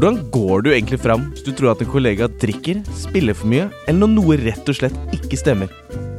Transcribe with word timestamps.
Hvordan 0.00 0.30
går 0.32 0.62
du 0.64 0.68
egentlig 0.72 0.96
fram 1.02 1.26
hvis 1.28 1.42
du 1.44 1.50
tror 1.52 1.74
at 1.74 1.82
en 1.84 1.88
kollega 1.92 2.24
drikker, 2.40 2.78
spiller 2.96 3.36
for 3.36 3.50
mye, 3.52 3.66
eller 3.84 4.00
når 4.00 4.08
noe 4.14 4.36
rett 4.40 4.70
og 4.72 4.76
slett 4.78 4.94
ikke 5.12 5.36
stemmer? 5.36 5.68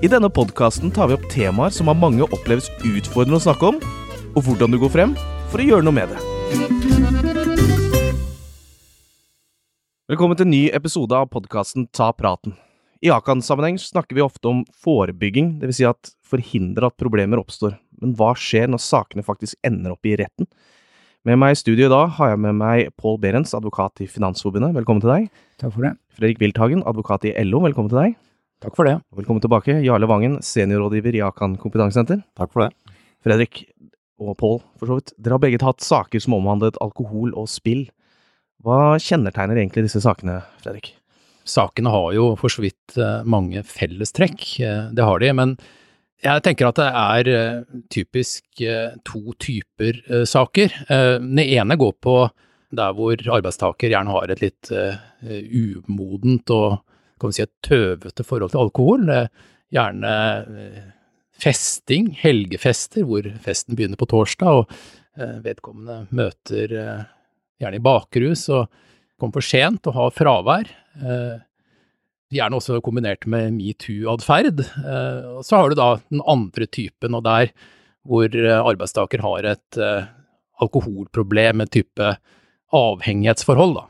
I 0.05 0.09
denne 0.11 0.29
podkasten 0.29 0.91
tar 0.93 1.07
vi 1.09 1.15
opp 1.15 1.23
temaer 1.33 1.73
som 1.73 1.89
av 1.89 1.97
mange 1.97 2.27
oppleves 2.27 2.67
utfordrende 2.85 3.39
å 3.39 3.41
snakke 3.41 3.71
om, 3.71 3.79
og 4.37 4.45
hvordan 4.45 4.69
du 4.69 4.77
går 4.83 4.91
frem 4.93 5.15
for 5.49 5.63
å 5.63 5.65
gjøre 5.65 5.87
noe 5.87 5.97
med 5.97 6.13
det. 6.13 6.21
Velkommen 10.13 10.37
til 10.37 10.45
en 10.45 10.53
ny 10.53 10.61
episode 10.77 11.17
av 11.17 11.31
podkasten 11.33 11.87
Ta 11.89 12.11
praten. 12.13 12.53
I 13.01 13.09
Akan-sammenheng 13.17 13.81
snakker 13.81 14.13
vi 14.13 14.21
ofte 14.21 14.51
om 14.51 14.61
forebygging, 14.85 15.55
dvs. 15.63 15.79
Si 15.79 15.89
at 15.89 16.13
forhindre 16.21 16.93
at 16.93 17.01
problemer 17.01 17.41
oppstår. 17.41 17.79
Men 17.97 18.13
hva 18.13 18.35
skjer 18.37 18.69
når 18.69 18.85
sakene 18.85 19.25
faktisk 19.25 19.57
ender 19.65 19.97
opp 19.97 20.05
i 20.05 20.13
retten? 20.21 20.45
Med 21.21 21.37
meg 21.37 21.53
i 21.53 21.57
studio 21.59 21.85
i 21.85 21.91
dag 21.91 22.15
har 22.17 22.31
jeg 22.31 22.39
med 22.41 22.55
meg 22.57 22.87
Pål 22.97 23.19
Berens, 23.21 23.51
advokat 23.53 24.01
i 24.01 24.07
Finansforbundet. 24.09 24.71
Velkommen 24.73 25.03
til 25.03 25.11
deg. 25.11 25.27
Takk 25.61 25.75
for 25.75 25.85
det. 25.85 25.91
Fredrik 26.17 26.39
Wilthagen, 26.41 26.79
advokat 26.89 27.27
i 27.29 27.33
LO. 27.45 27.59
Velkommen 27.61 27.91
til 27.91 27.99
deg. 27.99 28.15
Takk 28.65 28.73
for 28.73 28.89
det. 28.89 28.95
Velkommen 29.13 29.43
tilbake. 29.43 29.75
Jarle 29.85 30.09
Vangen, 30.09 30.39
seniorrådgiver 30.41 31.19
i 31.19 31.21
Akan 31.27 31.59
kompetansesenter. 31.61 32.23
Takk 32.33 32.49
for 32.49 32.65
det. 32.65 32.97
Fredrik 33.21 33.61
og 34.17 34.33
Pål, 34.39 34.57
for 34.81 34.89
så 34.89 34.97
vidt. 34.97 35.13
Dere 35.21 35.37
har 35.37 35.43
begge 35.45 35.61
tatt 35.61 35.85
saker 35.85 36.25
som 36.25 36.39
omhandlet 36.39 36.81
alkohol 36.81 37.37
og 37.37 37.45
spill. 37.53 37.83
Hva 38.65 38.97
kjennetegner 38.97 39.61
egentlig 39.61 39.85
disse 39.91 40.01
sakene, 40.01 40.39
Fredrik? 40.65 40.95
Sakene 41.45 41.93
har 41.93 42.15
jo 42.17 42.31
for 42.41 42.49
så 42.49 42.65
vidt 42.65 42.97
eh, 42.97 43.21
mange 43.29 43.61
fellestrekk, 43.61 44.47
eh, 44.65 44.89
det 44.89 45.05
har 45.05 45.21
de. 45.21 45.29
Men 45.37 45.53
jeg 46.21 46.43
tenker 46.45 46.69
at 46.69 46.79
det 46.79 46.87
er 47.01 47.29
eh, 47.31 47.79
typisk 47.93 48.63
to 49.07 49.35
typer 49.41 49.99
saker. 50.29 50.73
Den 50.87 51.41
ene 51.43 51.77
går 51.79 51.95
på 52.03 52.15
der 52.71 52.95
hvor 52.95 53.19
arbeidstaker 53.35 53.91
gjerne 53.91 54.13
har 54.15 54.31
et 54.31 54.43
litt 54.43 54.69
umodent 54.71 56.53
og 56.55 56.77
kan 57.19 57.31
vi 57.31 57.37
si 57.39 57.43
et 57.43 57.53
tøvete 57.65 58.23
forhold 58.25 58.53
til 58.53 58.61
alkohol. 58.61 59.09
Gjerne 59.73 60.13
festing, 61.41 62.11
helgefester, 62.21 63.03
hvor 63.09 63.27
festen 63.43 63.75
begynner 63.75 63.99
på 63.99 64.07
torsdag, 64.13 64.61
og 64.61 65.41
vedkommende 65.43 66.05
møter 66.15 66.77
gjerne 67.59 67.81
i 67.81 67.83
bakrus 67.83 68.47
og 68.53 68.69
kommer 69.19 69.41
for 69.41 69.49
sent 69.51 69.89
og 69.89 69.97
har 69.97 70.15
fravær. 70.15 70.71
Gjerne 72.31 72.57
også 72.57 72.79
kombinert 72.83 73.27
med 73.27 73.51
metoo-atferd. 73.57 74.63
Og 75.35 75.43
så 75.43 75.59
har 75.59 75.69
du 75.69 75.75
da 75.75 75.89
den 76.07 76.23
andre 76.23 76.65
typen, 76.71 77.17
og 77.17 77.25
der 77.27 77.51
hvor 78.07 78.31
arbeidstaker 78.31 79.21
har 79.21 79.49
et 79.51 79.79
alkoholproblem, 80.61 81.61
en 81.61 81.71
type 81.73 82.07
avhengighetsforhold, 82.71 83.75
da. 83.77 83.85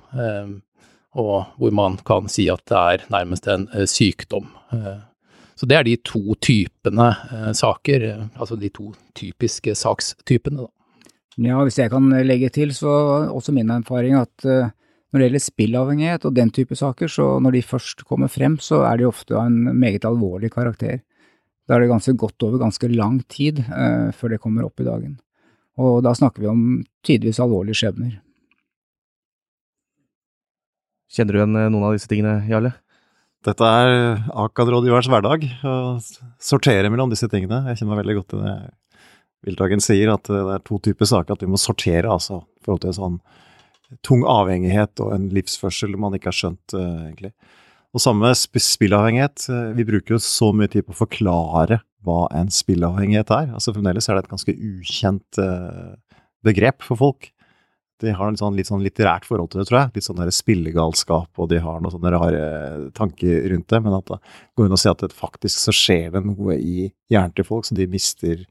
Og 1.11 1.45
hvor 1.59 1.71
man 1.75 1.97
kan 2.07 2.27
si 2.31 2.49
at 2.49 2.63
det 2.71 2.81
er 2.81 3.05
nærmest 3.13 3.47
en 3.51 3.67
sykdom. 3.85 4.49
Så 5.55 5.67
det 5.69 5.77
er 5.77 5.85
de 5.85 5.95
to 6.01 6.35
typene 6.41 7.11
saker, 7.53 8.07
altså 8.33 8.57
de 8.57 8.71
to 8.73 8.93
typiske 9.13 9.75
sakstypene, 9.77 10.65
da. 10.65 10.71
Ja, 11.41 11.61
hvis 11.63 11.79
jeg 11.79 11.91
kan 11.93 12.09
legge 12.27 12.49
til, 12.51 12.73
så 12.75 12.91
også 13.31 13.53
min 13.55 13.69
erfaring 13.71 14.17
at 14.19 14.43
når 15.11 15.19
det 15.19 15.27
gjelder 15.27 15.43
spillavhengighet 15.43 16.25
og 16.27 16.35
den 16.37 16.51
type 16.55 16.75
saker, 16.79 17.11
så 17.11 17.25
når 17.43 17.57
de 17.57 17.63
først 17.67 18.05
kommer 18.07 18.31
frem, 18.31 18.55
så 18.63 18.81
er 18.87 19.01
de 19.01 19.09
ofte 19.09 19.35
av 19.35 19.49
en 19.49 19.73
meget 19.75 20.07
alvorlig 20.07 20.53
karakter. 20.53 21.01
Da 21.67 21.75
er 21.75 21.83
det 21.83 21.91
ganske 21.91 22.15
godt 22.19 22.47
over 22.47 22.61
ganske 22.61 22.87
lang 22.91 23.19
tid 23.31 23.59
eh, 23.63 24.09
før 24.15 24.33
det 24.33 24.41
kommer 24.43 24.67
opp 24.67 24.79
i 24.79 24.87
dagen. 24.87 25.17
Og 25.79 25.99
da 26.05 26.13
snakker 26.15 26.43
vi 26.43 26.51
om 26.51 26.63
tidvis 27.05 27.41
alvorlige 27.43 27.81
skjebner. 27.81 28.17
Kjenner 31.11 31.35
du 31.35 31.41
igjen 31.41 31.59
noen 31.59 31.83
av 31.89 31.95
disse 31.97 32.07
tingene, 32.07 32.39
Jarle? 32.47 32.71
Dette 33.43 33.67
er 33.67 34.21
AKAD-rådgivers 34.37 35.09
hverdag, 35.11 35.47
å 35.65 35.73
sortere 36.39 36.91
mellom 36.93 37.11
disse 37.11 37.27
tingene. 37.27 37.63
Jeg 37.71 37.81
kjenner 37.81 37.95
meg 37.95 38.03
veldig 38.03 38.19
godt 38.21 38.37
i 38.37 38.43
det 38.45 38.59
Wiltagen 39.41 39.81
sier 39.81 40.11
at 40.13 40.27
det 40.29 40.41
er 40.53 40.61
to 40.61 40.77
typer 40.85 41.07
saker 41.09 41.33
at 41.33 41.41
vi 41.41 41.49
må 41.49 41.57
sortere, 41.57 42.05
altså 42.05 42.43
i 42.45 42.65
forhold 42.65 42.83
til 42.83 42.93
sånn 42.93 43.15
tung 44.05 44.23
avhengighet 44.27 45.01
og 45.03 45.13
en 45.15 45.27
livsførsel 45.33 45.97
man 45.99 46.15
ikke 46.17 46.31
har 46.31 46.37
skjønt, 46.37 46.75
uh, 46.77 47.09
egentlig. 47.09 47.33
Og 47.91 48.03
samme 48.03 48.31
spillavhengighet. 48.37 49.47
Uh, 49.51 49.71
vi 49.77 49.87
bruker 49.87 50.15
jo 50.15 50.23
så 50.23 50.51
mye 50.55 50.71
tid 50.71 50.87
på 50.87 50.95
å 50.95 51.01
forklare 51.03 51.81
hva 52.05 52.23
en 52.37 52.49
spillavhengighet 52.53 53.33
er. 53.35 53.51
Altså 53.55 53.75
Fremdeles 53.75 54.07
er 54.09 54.17
det 54.17 54.25
et 54.25 54.31
ganske 54.31 54.55
ukjent 54.55 55.41
uh, 55.41 55.93
begrep 56.45 56.85
for 56.85 56.99
folk. 56.99 57.31
De 58.01 58.13
har 58.17 58.31
en 58.31 58.37
sånn, 58.39 58.55
litt 58.57 58.71
sånn 58.71 58.81
litterært 58.81 59.27
forhold 59.29 59.51
til 59.51 59.61
det, 59.61 59.67
tror 59.69 59.79
jeg. 59.83 59.91
Litt 59.97 60.07
sånn 60.07 60.17
der 60.17 60.31
spillegalskap, 60.33 61.29
og 61.37 61.51
de 61.51 61.59
har 61.61 61.83
noen 61.83 61.93
sånne 61.93 62.13
rare 62.15 62.41
tanker 62.97 63.45
rundt 63.51 63.69
det. 63.69 63.81
Men 63.85 63.99
at 63.99 64.09
det 64.09 64.17
går 64.57 64.67
inn 64.67 64.77
å 64.77 64.81
si 64.81 64.89
at 64.89 65.03
det 65.03 65.13
faktisk 65.13 65.61
så 65.61 65.75
skjer 65.75 66.15
det 66.15 66.23
noe 66.25 66.57
i 66.57 66.89
hjernen 67.13 67.35
til 67.37 67.45
folk, 67.45 67.67
så 67.67 67.77
de 67.77 67.85
mister 67.91 68.41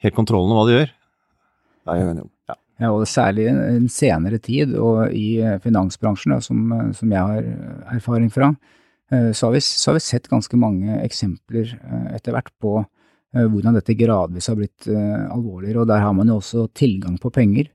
helt 0.00 0.16
kontrollen 0.16 0.54
over 0.54 0.62
hva 0.62 0.70
de 0.70 0.78
gjør. 0.78 0.94
Det 1.80 1.92
er 1.92 2.00
jeg 2.00 2.12
enig 2.14 2.24
om. 2.24 2.32
Og 2.88 3.02
særlig 3.08 3.44
i 3.44 3.52
en 3.52 3.88
senere 3.92 4.38
tid, 4.40 4.72
og 4.80 5.12
i 5.12 5.40
finansbransjen, 5.64 6.32
da, 6.32 6.38
som, 6.40 6.70
som, 6.96 7.10
jeg 7.12 7.20
har 7.32 7.96
erfaring 7.96 8.30
fra, 8.32 8.54
så 9.10 9.48
har, 9.48 9.52
vi, 9.52 9.60
så 9.60 9.90
har, 9.90 9.98
vi, 9.98 10.04
sett 10.06 10.30
ganske 10.30 10.56
mange 10.56 11.00
eksempler 11.02 11.74
etter 12.14 12.32
hvert 12.32 12.48
på 12.62 12.78
hvordan 13.34 13.76
dette 13.76 13.96
gradvis 13.98 14.48
har 14.48 14.56
blitt 14.56 14.86
alvorligere, 14.88 15.82
og 15.82 15.90
der 15.90 16.00
har 16.00 16.14
man 16.16 16.30
jo 16.30 16.38
også 16.38 16.68
tilgang 16.78 17.18
på 17.20 17.32
penger. 17.34 17.68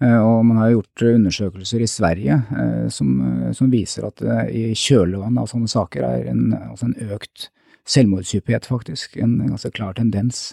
Og 0.00 0.40
man 0.48 0.58
har 0.62 0.72
gjort 0.72 1.04
undersøkelser 1.12 1.84
i 1.84 1.90
Sverige 1.92 2.40
som, 2.94 3.14
som 3.54 3.70
viser 3.70 4.08
at 4.08 4.24
i 4.50 4.72
kjølvannet 4.72 5.44
av 5.44 5.52
sånne 5.52 5.70
saker 5.70 6.08
er 6.08 6.28
en, 6.32 6.44
altså 6.56 6.88
en 6.88 7.14
økt 7.14 7.50
selvmordshyppighet, 7.88 8.66
faktisk. 8.68 9.16
En 9.16 9.38
ganske 9.46 9.70
klar 9.70 9.96
tendens. 9.96 10.52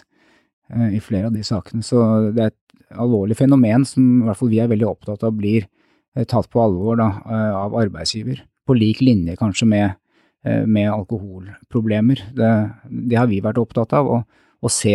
Eh, 0.74 0.96
i 0.96 1.00
flere 1.00 1.28
av 1.28 1.34
de 1.34 1.44
sakene. 1.46 1.84
Så 1.84 2.00
det 2.34 2.42
er 2.42 2.50
et 2.50 2.98
alvorlig 2.98 3.36
fenomen 3.38 3.84
som 3.86 4.02
i 4.22 4.26
hvert 4.26 4.40
fall 4.40 4.50
vi 4.50 4.60
er 4.62 4.70
veldig 4.70 4.88
opptatt 4.88 5.22
av 5.26 5.36
blir 5.38 5.62
eh, 5.62 6.26
tatt 6.26 6.48
på 6.50 6.62
alvor 6.62 6.98
da, 6.98 7.10
eh, 7.22 7.52
av 7.54 7.76
arbeidsgiver. 7.78 8.42
På 8.66 8.74
lik 8.74 9.02
linje 9.04 9.36
kanskje 9.38 9.68
med, 9.70 9.94
med 10.66 10.88
alkoholproblemer. 10.90 12.18
Det, 12.34 12.48
det, 12.90 13.14
har 13.14 13.28
vi 13.30 13.38
vært 13.42 13.60
opptatt 13.62 13.92
av, 13.94 14.08
å, 14.10 14.16
å 14.58 14.70
se 14.70 14.94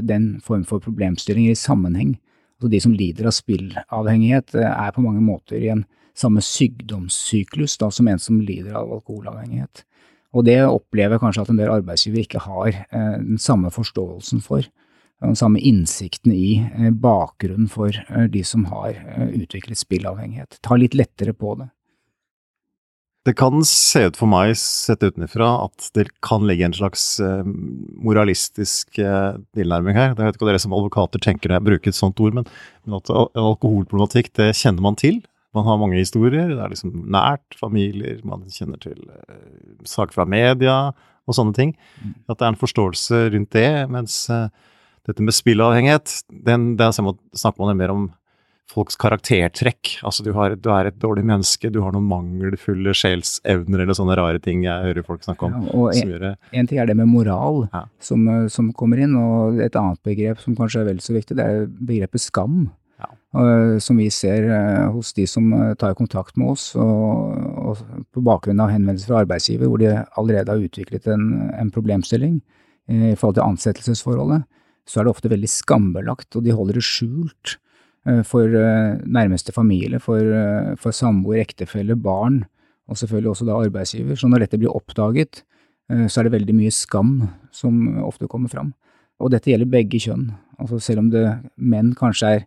den 0.00 0.38
form 0.44 0.62
for 0.68 0.80
problemstillinger 0.80 1.52
i 1.52 1.60
sammenheng. 1.60 2.14
Altså 2.56 2.70
de 2.72 2.80
som 2.80 2.94
lider 2.96 3.28
av 3.28 3.34
spillavhengighet 3.36 4.56
er 4.62 4.94
på 4.96 5.04
mange 5.04 5.20
måter 5.24 5.60
i 5.60 5.68
en 5.74 5.84
samme 6.16 6.40
sykdomssyklus 6.44 7.76
da, 7.84 7.90
som 7.92 8.08
en 8.08 8.20
som 8.20 8.40
lider 8.40 8.78
av 8.80 8.96
alkoholavhengighet. 8.96 9.84
Og 10.32 10.48
det 10.48 10.58
opplever 10.64 11.20
kanskje 11.20 11.44
at 11.44 11.52
en 11.52 11.60
del 11.60 11.72
arbeidsgivere 11.74 12.24
ikke 12.24 12.44
har 12.48 12.72
den 13.20 13.40
samme 13.40 13.72
forståelsen 13.76 14.40
for 14.44 14.64
den 15.22 15.36
samme 15.36 15.60
innsikten 15.60 16.32
i 16.32 16.70
eh, 16.78 16.90
bakgrunnen 16.90 17.68
for 17.70 17.94
eh, 18.08 18.26
de 18.30 18.42
som 18.44 18.64
har 18.70 18.96
eh, 18.96 19.28
utviklet 19.42 19.78
spillavhengighet. 19.78 20.58
Ta 20.62 20.78
litt 20.80 20.96
lettere 20.98 21.34
på 21.34 21.54
det. 21.60 21.68
Det 23.22 23.36
kan 23.38 23.62
se 23.66 24.08
ut 24.08 24.16
for 24.18 24.26
meg, 24.26 24.56
sett 24.58 25.04
utenfra, 25.06 25.52
at 25.68 25.92
det 25.94 26.08
kan 26.26 26.42
ligge 26.48 26.66
en 26.66 26.74
slags 26.74 27.04
moralistisk 28.02 28.98
tilnærming 28.98 29.94
her. 29.94 30.08
Jeg 30.10 30.18
vet 30.18 30.34
ikke 30.34 30.42
hva 30.42 30.48
dere 30.48 30.62
som 30.64 30.74
advokater 30.74 31.22
tenker 31.22 31.52
når 31.52 31.60
jeg 31.60 31.66
bruker 31.68 31.92
et 31.92 31.98
sånt 32.00 32.18
ord, 32.18 32.34
men, 32.34 32.48
men 32.82 32.96
at 32.98 33.12
alkoholproblematikk, 33.14 34.32
det 34.40 34.48
kjenner 34.58 34.82
man 34.82 34.98
til. 34.98 35.20
Man 35.54 35.68
har 35.68 35.78
mange 35.78 36.02
historier, 36.02 36.50
det 36.50 36.58
er 36.58 36.74
liksom 36.74 36.96
nært, 37.14 37.46
familier, 37.60 38.18
man 38.26 38.42
kjenner 38.50 38.82
til 38.82 38.98
saker 39.86 40.18
fra 40.18 40.26
media 40.26 40.76
og 41.22 41.38
sånne 41.38 41.54
ting. 41.54 41.76
Mm. 42.02 42.18
At 42.26 42.40
det 42.40 42.48
er 42.48 42.56
en 42.56 42.62
forståelse 42.64 43.22
rundt 43.36 43.54
det, 43.54 43.70
mens 43.94 44.18
dette 45.08 45.24
med 45.24 45.34
spillavhengighet, 45.34 46.12
den, 46.46 46.74
der 46.78 46.92
snakker 46.94 47.64
man 47.64 47.80
mer 47.80 47.94
om 47.94 48.10
folks 48.72 48.96
karaktertrekk. 49.00 49.98
Altså 50.06 50.24
du, 50.24 50.32
har, 50.36 50.54
du, 50.56 50.68
er 50.72 50.88
et 50.88 50.98
dårlig 51.00 51.24
menneske, 51.28 51.70
du 51.72 51.80
har 51.84 51.94
noen 51.94 52.08
mangelfulle 52.08 52.94
sjelsevner 52.96 53.84
eller 53.84 53.96
sånne 53.98 54.16
rare 54.18 54.42
ting 54.42 54.64
jeg 54.66 54.86
hører 54.88 55.06
folk 55.06 55.24
snakke 55.26 55.48
om. 55.48 55.56
Ja, 55.58 55.74
og 55.76 55.98
en, 55.98 56.28
en, 56.52 56.70
ting 56.70 56.80
er 56.80 56.88
det 56.88 56.96
med 56.98 57.10
moral 57.10 57.66
ja. 57.72 57.84
som, 58.02 58.22
eh, 58.30 58.46
som, 58.52 58.70
kommer 58.76 59.02
inn, 59.02 59.16
og 59.18 59.60
et 59.62 59.76
annet 59.78 60.00
begrep 60.06 60.40
som 60.42 60.56
kanskje 60.58 60.84
er 60.84 60.92
vel 60.92 61.02
så 61.04 61.16
viktig, 61.16 61.36
det 61.38 61.48
er 61.48 61.66
begrepet 61.68 62.24
skam. 62.24 62.64
Ja. 63.02 63.10
Uh, 63.34 63.76
som 63.82 63.98
vi 63.98 64.06
ser 64.14 64.46
uh, 64.46 64.88
hos 64.94 65.10
de 65.16 65.24
som 65.26 65.50
tar 65.80 65.96
kontakt 65.98 66.36
med 66.38 66.54
oss, 66.54 66.70
og, 66.78 67.36
og, 67.58 67.84
på 68.14 68.24
bakgrunn 68.24 68.62
av 68.62 68.72
henvendelser 68.72 69.10
fra 69.10 69.22
arbeidsgiver 69.26 69.68
hvor 69.68 69.82
de 69.82 69.94
allerede 70.20 70.52
har 70.54 70.62
utviklet 70.62 71.08
en, 71.10 71.28
en 71.58 71.72
problemstilling 71.74 72.40
i 72.92 73.14
forhold 73.14 73.36
til 73.38 73.46
ansettelsesforholdet 73.46 74.42
så 74.88 75.00
er 75.00 75.06
det 75.06 75.14
ofte 75.14 75.30
veldig 75.30 75.50
skambelagt, 75.50 76.34
og 76.36 76.44
de 76.46 76.54
holder 76.54 76.78
det 76.78 76.86
skjult 76.86 77.56
eh, 78.08 78.22
for 78.26 78.50
eh, 78.58 78.98
nærmeste 79.06 79.54
familie, 79.54 80.00
for, 80.02 80.20
eh, 80.20 80.72
for 80.80 80.94
samboer, 80.96 81.42
ektefelle, 81.44 81.96
barn, 81.96 82.42
og 82.90 82.98
selvfølgelig 82.98 83.32
også 83.32 83.48
da 83.48 83.58
arbeidsgiver. 83.62 84.18
Så 84.18 84.30
når 84.30 84.44
dette 84.44 84.58
blir 84.60 84.74
oppdaget, 84.74 85.44
så 85.92 86.20
er 86.20 86.24
det 86.24 86.32
veldig 86.32 86.54
mye 86.56 86.72
skam 86.72 87.10
som 87.52 87.74
ofte 88.06 88.24
kommer 88.30 88.48
fram. 88.48 88.70
Og 89.20 89.30
dette 89.32 89.50
gjelder 89.50 89.68
begge 89.68 89.98
kjønn. 90.00 90.30
Altså 90.62 90.78
selv 90.80 91.02
om 91.02 91.10
det, 91.12 91.24
menn 91.60 91.90
kanskje 91.98 92.30
er 92.30 92.44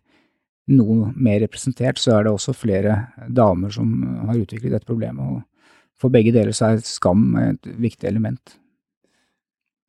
noe 0.72 1.12
mer 1.14 1.38
representert, 1.44 2.00
så 2.00 2.16
er 2.16 2.26
det 2.26 2.32
også 2.34 2.56
flere 2.56 2.96
damer 3.32 3.70
som 3.74 3.92
har 4.26 4.40
utviklet 4.40 4.74
dette 4.74 4.88
problemet. 4.88 5.22
og 5.22 6.00
For 6.00 6.12
begge 6.12 6.34
deler 6.34 6.56
så 6.56 6.72
er 6.72 6.82
skam 6.84 7.36
et 7.38 7.70
viktig 7.78 8.08
element. 8.10 8.56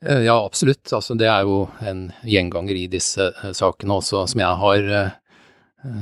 Eh, 0.06 0.20
ja, 0.28 0.46
absolutt. 0.46 0.94
Altså, 0.94 1.16
det 1.18 1.30
er 1.30 1.46
jo 1.48 1.66
en 1.82 2.08
gjenganger 2.26 2.78
i 2.78 2.88
disse 2.92 3.32
eh, 3.32 3.54
sakene 3.58 3.98
også, 3.98 4.26
som 4.30 4.44
jeg 4.44 4.62
har 4.62 4.90
eh, 5.00 5.14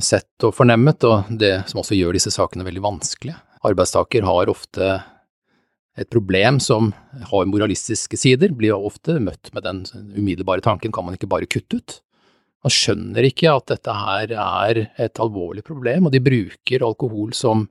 sett 0.04 0.48
og 0.48 0.56
fornemmet, 0.58 1.04
og 1.08 1.32
det 1.40 1.58
som 1.72 1.82
også 1.82 1.98
gjør 1.98 2.18
disse 2.18 2.34
sakene 2.34 2.68
veldig 2.68 2.84
vanskelige. 2.84 3.38
Arbeidstaker 3.66 4.28
har 4.28 4.52
ofte 4.52 4.98
et 5.96 6.10
problem 6.12 6.60
som 6.60 6.92
har 7.32 7.48
moralistiske 7.48 8.20
sider, 8.20 8.52
blir 8.52 8.76
ofte 8.76 9.16
møtt 9.24 9.54
med 9.56 9.64
den 9.64 9.86
umiddelbare 10.18 10.64
tanken 10.64 10.92
kan 10.92 11.08
man 11.08 11.16
ikke 11.16 11.32
bare 11.32 11.48
kutte 11.48 11.80
ut? 11.80 12.02
Man 12.66 12.74
skjønner 12.74 13.24
ikke 13.24 13.54
at 13.54 13.70
dette 13.72 13.94
her 13.96 14.34
er 14.36 14.82
et 15.00 15.22
alvorlig 15.24 15.64
problem, 15.64 16.10
og 16.10 16.14
de 16.14 16.22
bruker 16.26 16.84
alkohol 16.84 17.32
som 17.38 17.68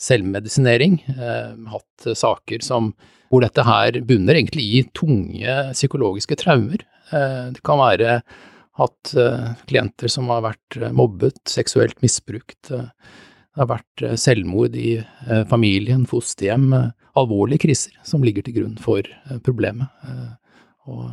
selvmedisinering. 0.00 1.00
Eh, 1.08 1.56
hatt 1.72 2.06
saker 2.18 2.64
som, 2.64 2.92
hvor 3.30 3.44
dette 3.44 3.64
her 3.66 4.00
bunner 4.06 4.38
egentlig 4.38 4.64
i 4.64 4.84
tunge 4.96 5.56
psykologiske 5.74 6.38
traumer. 6.40 6.84
Eh, 7.12 7.50
det 7.54 7.64
kan 7.66 7.80
være 7.82 8.20
hatt 8.80 9.12
eh, 9.18 9.50
klienter 9.70 10.12
som 10.12 10.30
har 10.32 10.46
vært 10.46 10.80
mobbet, 10.96 11.42
seksuelt 11.48 12.00
misbrukt. 12.04 12.70
Det 12.70 13.58
har 13.58 13.68
vært 13.68 14.04
selvmord 14.22 14.76
i 14.78 15.00
familien, 15.50 16.06
fosterhjem, 16.08 16.70
alvorlige 17.18 17.66
kriser 17.66 17.96
som 18.06 18.22
ligger 18.24 18.46
til 18.46 18.60
grunn 18.60 18.76
for 18.80 19.04
problemet. 19.44 19.90
Og, 20.86 21.10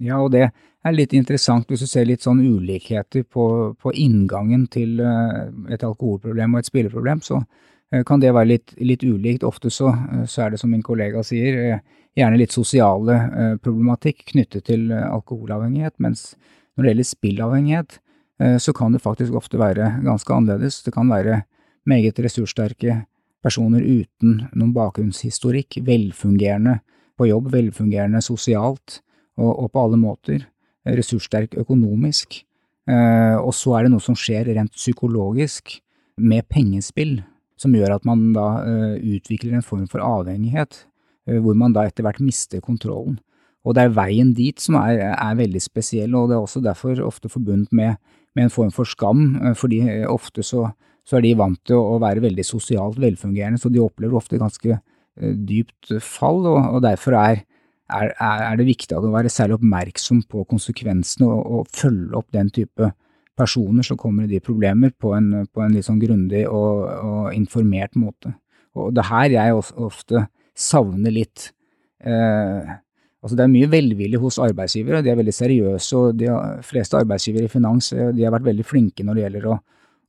ja. 0.00 0.18
og 0.20 0.32
det 0.34 0.46
er 0.48 0.94
litt 0.96 1.12
interessant 1.16 1.68
hvis 1.68 1.84
du 1.84 1.88
ser 1.90 2.08
litt 2.08 2.24
sånn 2.24 2.40
ulikheter 2.40 3.24
på, 3.28 3.46
på 3.76 3.92
inngangen 3.92 4.66
til 4.72 5.00
et 5.00 5.84
alkoholproblem 5.84 6.56
og 6.56 6.62
et 6.62 6.70
spilleproblem, 6.70 7.20
så 7.24 7.42
kan 8.06 8.22
det 8.22 8.30
være 8.32 8.48
litt, 8.52 8.72
litt 8.78 9.02
ulikt. 9.02 9.42
Ofte 9.44 9.68
så, 9.74 9.90
så, 10.24 10.44
er 10.44 10.52
det 10.52 10.60
som 10.62 10.70
min 10.70 10.84
kollega 10.86 11.24
sier, 11.26 11.80
gjerne 12.16 12.38
litt 12.38 12.54
sosiale 12.54 13.16
problematikk 13.64 14.28
knyttet 14.30 14.68
til 14.70 14.92
alkoholavhengighet, 14.94 15.96
mens 15.98 16.30
når 16.76 16.84
det 16.84 16.92
gjelder 16.92 17.08
spillavhengighet, 17.10 17.98
så 18.62 18.72
kan 18.72 18.94
det 18.94 19.02
faktisk 19.04 19.34
ofte 19.36 19.58
være 19.60 19.90
ganske 20.06 20.32
annerledes. 20.32 20.80
Det 20.86 20.94
kan 20.94 21.10
være 21.10 21.42
meget 21.90 22.22
ressurssterke 22.22 23.02
personer 23.44 23.82
uten 23.82 24.46
noen 24.52 24.72
bakgrunnshistorikk, 24.76 25.80
velfungerende 25.84 26.78
på 27.18 27.28
jobb, 27.28 27.50
velfungerende 27.52 28.22
sosialt 28.24 29.00
og, 29.40 29.50
og 29.64 29.72
på 29.72 29.84
alle 29.86 29.98
måter, 30.00 30.44
ressurssterk 30.86 31.56
økonomisk. 31.60 32.42
Eh, 32.90 33.36
og 33.36 33.52
så 33.56 33.76
er 33.76 33.86
det 33.86 33.94
noe 33.94 34.04
som 34.04 34.16
skjer 34.18 34.52
rent 34.56 34.76
psykologisk 34.76 35.78
med 36.20 36.46
pengespill, 36.52 37.18
som 37.60 37.74
gjør 37.76 37.96
at 37.98 38.06
man 38.08 38.30
da 38.36 38.46
eh, 38.64 39.16
utvikler 39.16 39.58
en 39.58 39.66
form 39.66 39.88
for 39.90 40.04
avhengighet, 40.04 40.84
eh, 41.28 41.40
hvor 41.40 41.58
man 41.58 41.76
da 41.76 41.86
etter 41.88 42.06
hvert 42.06 42.22
mister 42.24 42.62
kontrollen. 42.64 43.18
Og 43.64 43.76
det 43.76 43.84
er 43.84 43.96
veien 43.96 44.30
dit 44.36 44.60
som 44.60 44.78
er, 44.80 45.02
er 45.12 45.36
veldig 45.36 45.60
spesiell, 45.60 46.14
og 46.16 46.30
det 46.30 46.38
er 46.38 46.44
også 46.46 46.62
derfor 46.64 47.02
ofte 47.04 47.28
forbundet 47.28 47.72
med, 47.76 47.98
med 48.36 48.46
en 48.46 48.54
form 48.54 48.70
for 48.72 48.88
skam, 48.88 49.34
fordi 49.58 49.82
ofte 50.08 50.44
så 50.46 50.70
så 51.10 51.18
er 51.18 51.24
de 51.24 51.36
vant 51.38 51.60
til 51.66 51.80
å 51.80 51.98
være 52.02 52.22
veldig 52.24 52.44
sosialt 52.46 52.98
velfungerende, 53.00 53.60
så 53.60 53.70
de 53.72 53.82
opplever 53.82 54.18
ofte 54.18 54.38
ganske 54.40 54.76
eh, 54.76 55.34
dypt 55.34 55.94
fall, 56.04 56.44
og, 56.46 56.60
og 56.76 56.84
derfor 56.84 57.16
er, 57.18 57.42
er, 57.90 58.12
er, 58.16 58.56
det 58.58 58.66
viktig 58.68 58.96
å 58.96 59.12
være 59.12 59.32
særlig 59.32 59.58
oppmerksom 59.58 60.24
på 60.30 60.44
konsekvensene 60.50 61.28
og, 61.28 61.40
og, 61.40 61.70
følge 61.74 62.18
opp 62.18 62.28
den 62.36 62.50
type 62.54 62.90
personer 63.38 63.86
som 63.86 63.98
kommer 64.00 64.26
i 64.26 64.30
de 64.30 64.42
problemer 64.44 64.92
på 64.92 65.14
en, 65.16 65.46
på 65.48 65.64
en 65.64 65.74
litt 65.74 65.86
sånn 65.86 66.00
grundig 66.02 66.44
og, 66.48 66.84
og, 66.86 67.24
informert 67.36 67.96
måte. 67.98 68.34
Og 68.78 68.92
det 68.94 69.06
her 69.08 69.34
jeg 69.34 69.56
ofte 69.58 70.28
savner 70.54 71.14
litt 71.14 71.50
eh, 72.04 72.78
Altså 73.20 73.36
Det 73.36 73.42
er 73.44 73.50
mye 73.52 73.66
velvilje 73.68 74.16
hos 74.16 74.38
arbeidsgivere, 74.40 75.02
de 75.04 75.10
er 75.12 75.16
veldig 75.18 75.32
seriøse, 75.36 75.98
og 75.98 76.14
de 76.16 76.30
fleste 76.64 76.96
arbeidsgivere 76.96 77.50
i 77.50 77.52
finans 77.52 77.90
eh, 77.92 78.14
de 78.16 78.24
har 78.24 78.32
vært 78.32 78.46
veldig 78.46 78.64
flinke 78.64 79.04
når 79.04 79.18
det 79.18 79.24
gjelder 79.26 79.48
å 79.50 79.56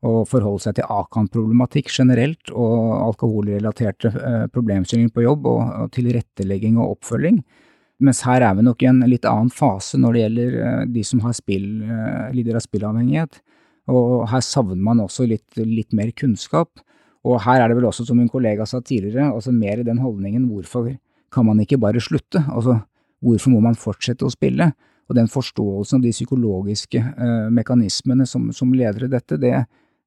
å 0.01 0.21
forholde 0.25 0.63
seg 0.65 0.77
til 0.79 0.89
Akan-problematikk 0.89 1.91
generelt 1.93 2.51
og 2.51 2.77
alkoholrelaterte 3.11 4.09
eh, 4.09 4.45
problemstillinger 4.53 5.13
på 5.13 5.25
jobb, 5.27 5.49
og, 5.51 5.61
og 5.83 5.91
tilrettelegging 5.93 6.79
og 6.81 6.95
oppfølging. 6.95 7.41
Mens 8.01 8.24
her 8.25 8.42
er 8.42 8.56
vi 8.57 8.65
nok 8.65 8.81
i 8.81 8.89
en 8.89 9.03
litt 9.06 9.27
annen 9.30 9.51
fase 9.53 10.00
når 10.01 10.13
det 10.13 10.21
gjelder 10.24 10.59
eh, 10.65 10.83
de 10.95 11.03
som 11.06 11.21
har 11.25 11.36
spill, 11.38 11.68
eh, 11.86 12.30
lider 12.36 12.57
av 12.57 12.65
spillavhengighet. 12.65 13.42
Og 13.92 14.27
her 14.31 14.44
savner 14.45 14.80
man 14.81 15.03
også 15.03 15.27
litt, 15.30 15.48
litt, 15.57 15.92
mer 15.98 16.12
kunnskap. 16.18 16.81
Og 17.27 17.42
her 17.45 17.62
er 17.62 17.69
det 17.69 17.77
vel 17.77 17.89
også, 17.89 18.06
som 18.07 18.18
min 18.18 18.31
kollega 18.31 18.65
sa 18.65 18.81
tidligere, 18.81 19.30
altså 19.30 19.53
mer 19.53 19.81
i 19.81 19.86
den 19.86 20.01
holdningen 20.01 20.48
hvorfor 20.50 20.89
kan 21.31 21.45
man 21.48 21.62
ikke 21.62 21.80
bare 21.81 22.01
slutte? 22.01 22.42
Altså 22.50 22.80
hvorfor 23.21 23.53
må 23.53 23.62
man 23.63 23.77
fortsette 23.77 24.25
å 24.25 24.33
spille? 24.33 24.71
Og 25.12 25.18
den 25.18 25.30
forståelsen 25.30 26.00
av 26.00 26.06
de 26.06 26.13
psykologiske 26.15 27.01
eh, 27.01 27.48
mekanismene 27.53 28.25
som, 28.30 28.50
som 28.56 28.74
leder 28.74 29.06
i 29.06 29.12
dette, 29.12 29.38
det, 29.42 29.53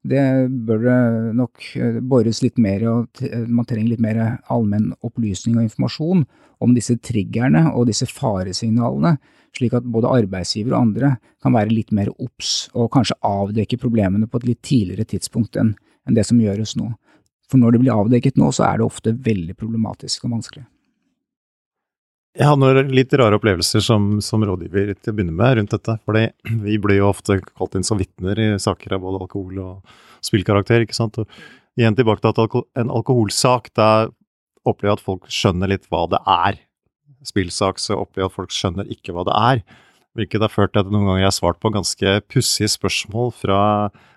det 0.05 0.25
bør 0.69 0.83
det 0.85 0.99
nok 1.39 1.69
eh, 1.81 2.01
bores 2.05 2.43
litt 2.45 2.59
mer 2.61 2.83
og 2.91 3.23
eh, 3.25 3.47
man 3.49 3.65
trenger 3.69 3.95
litt 3.95 4.03
mer 4.05 4.21
allmenn 4.53 4.91
opplysning 5.07 5.57
og 5.57 5.65
informasjon 5.65 6.27
om 6.65 6.75
disse 6.77 6.97
triggerne 7.01 7.67
og 7.73 7.89
disse 7.89 8.09
faresignalene, 8.11 9.17
slik 9.57 9.77
at 9.79 9.87
både 9.89 10.13
arbeidsgiver 10.21 10.75
og 10.75 10.81
andre 10.81 11.15
kan 11.43 11.57
være 11.57 11.73
litt 11.73 11.95
mer 11.97 12.11
obs 12.19 12.69
og 12.75 12.93
kanskje 12.95 13.17
avdekke 13.25 13.81
problemene 13.81 14.29
på 14.29 14.43
et 14.43 14.49
litt 14.51 14.63
tidligere 14.67 15.09
tidspunkt 15.15 15.57
enn 15.61 15.75
det 16.13 16.27
som 16.29 16.41
gjøres 16.41 16.77
nå. 16.77 16.91
For 17.49 17.61
når 17.61 17.75
det 17.75 17.83
blir 17.85 17.97
avdekket 17.97 18.39
nå, 18.41 18.51
så 18.53 18.69
er 18.69 18.81
det 18.81 18.89
ofte 18.89 19.17
veldig 19.25 19.57
problematisk 19.57 20.27
og 20.27 20.37
vanskelig. 20.37 20.67
Jeg 22.35 22.49
har 22.51 22.57
noen 22.59 22.89
litt 22.91 23.13
rare 23.15 23.37
opplevelser 23.39 23.83
som, 23.85 24.17
som, 24.25 24.43
rådgiver 24.43 24.89
til 24.99 25.13
å 25.13 25.15
begynne 25.15 25.37
med 25.39 25.53
rundt 25.55 25.71
dette. 25.71 25.95
fordi 26.03 26.25
vi 26.65 26.81
blir 26.83 26.99
jo 26.99 27.13
ofte 27.13 27.37
kalt 27.47 27.77
inn 27.79 27.87
som 27.87 28.01
vitner 28.01 28.41
i 28.43 28.47
saker 28.59 28.97
av 28.97 29.05
både 29.05 29.21
alkohol 29.23 29.61
og 29.63 29.99
spillkarakter. 30.27 30.83
ikke 30.83 30.97
sant? 30.99 31.21
Og 31.23 31.31
igjen 31.79 31.95
tilbake 31.95 32.25
til 32.25 32.35
at 32.35 32.57
en 32.83 32.91
alkoholsak, 32.91 33.71
da 33.79 34.09
opplever 34.67 34.91
jeg 34.91 34.99
at 34.99 35.05
folk 35.07 35.31
skjønner 35.31 35.71
litt 35.71 35.87
hva 35.93 36.09
det 36.11 36.19
er. 36.27 36.59
Spillsak 37.23 37.79
så 37.79 38.01
opplever 38.01 38.27
jeg 38.27 38.33
at 38.33 38.39
folk 38.41 38.57
skjønner 38.57 38.91
ikke 38.91 39.15
hva 39.15 39.25
det 39.29 39.37
er. 39.39 39.63
Hvilket 40.19 40.43
har 40.43 40.51
ført 40.51 40.75
til 40.75 40.83
at 40.83 40.91
noen 40.91 41.07
ganger 41.07 41.23
jeg 41.23 41.31
har 41.31 41.39
svart 41.39 41.63
på 41.63 41.71
ganske 41.75 42.17
pussige 42.35 42.73
spørsmål 42.75 43.31
fra 43.45 43.61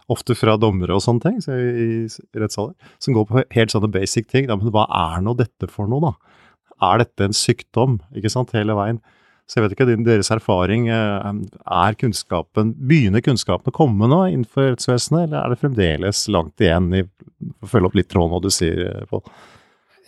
ofte 0.10 0.34
fra 0.40 0.56
dommere 0.58 0.96
og 0.96 1.04
sånne 1.04 1.22
ting 1.22 1.38
så 1.44 1.54
i 1.54 2.08
rettssaler, 2.40 2.74
som 3.04 3.14
går 3.14 3.30
på 3.30 3.46
helt 3.60 3.74
sånne 3.74 3.92
basic 3.94 4.26
ting. 4.32 4.50
Ja, 4.50 4.58
men 4.58 4.74
hva 4.74 4.88
er 4.90 5.22
nå 5.22 5.38
dette 5.38 5.70
for 5.70 5.90
noe, 5.92 6.10
da? 6.10 6.38
Er 6.84 7.04
dette 7.04 7.28
en 7.28 7.36
sykdom, 7.36 8.00
ikke 8.16 8.32
sant, 8.34 8.54
hele 8.58 8.76
veien. 8.78 9.02
Så 9.48 9.58
jeg 9.58 9.64
vet 9.64 9.78
ikke, 9.78 9.88
deres 10.04 10.30
erfaring, 10.34 10.90
eh, 10.92 11.28
er 11.72 11.96
kunnskapen, 11.96 12.74
begynner 12.76 13.24
kunnskapen 13.24 13.72
å 13.72 13.76
komme 13.76 14.10
nå 14.12 14.26
innenfor 14.28 14.74
rettsvesenet, 14.74 15.30
eller 15.30 15.40
er 15.40 15.54
det 15.54 15.62
fremdeles 15.62 16.26
langt 16.28 16.60
igjen 16.60 16.90
i 16.92 17.06
å 17.06 17.70
følge 17.72 17.88
opp 17.88 17.96
litt 17.96 18.10
tråden 18.12 18.34
hva 18.34 18.42
du 18.44 18.52
sier, 18.52 18.84
eh, 18.90 19.06
Pål? 19.08 19.24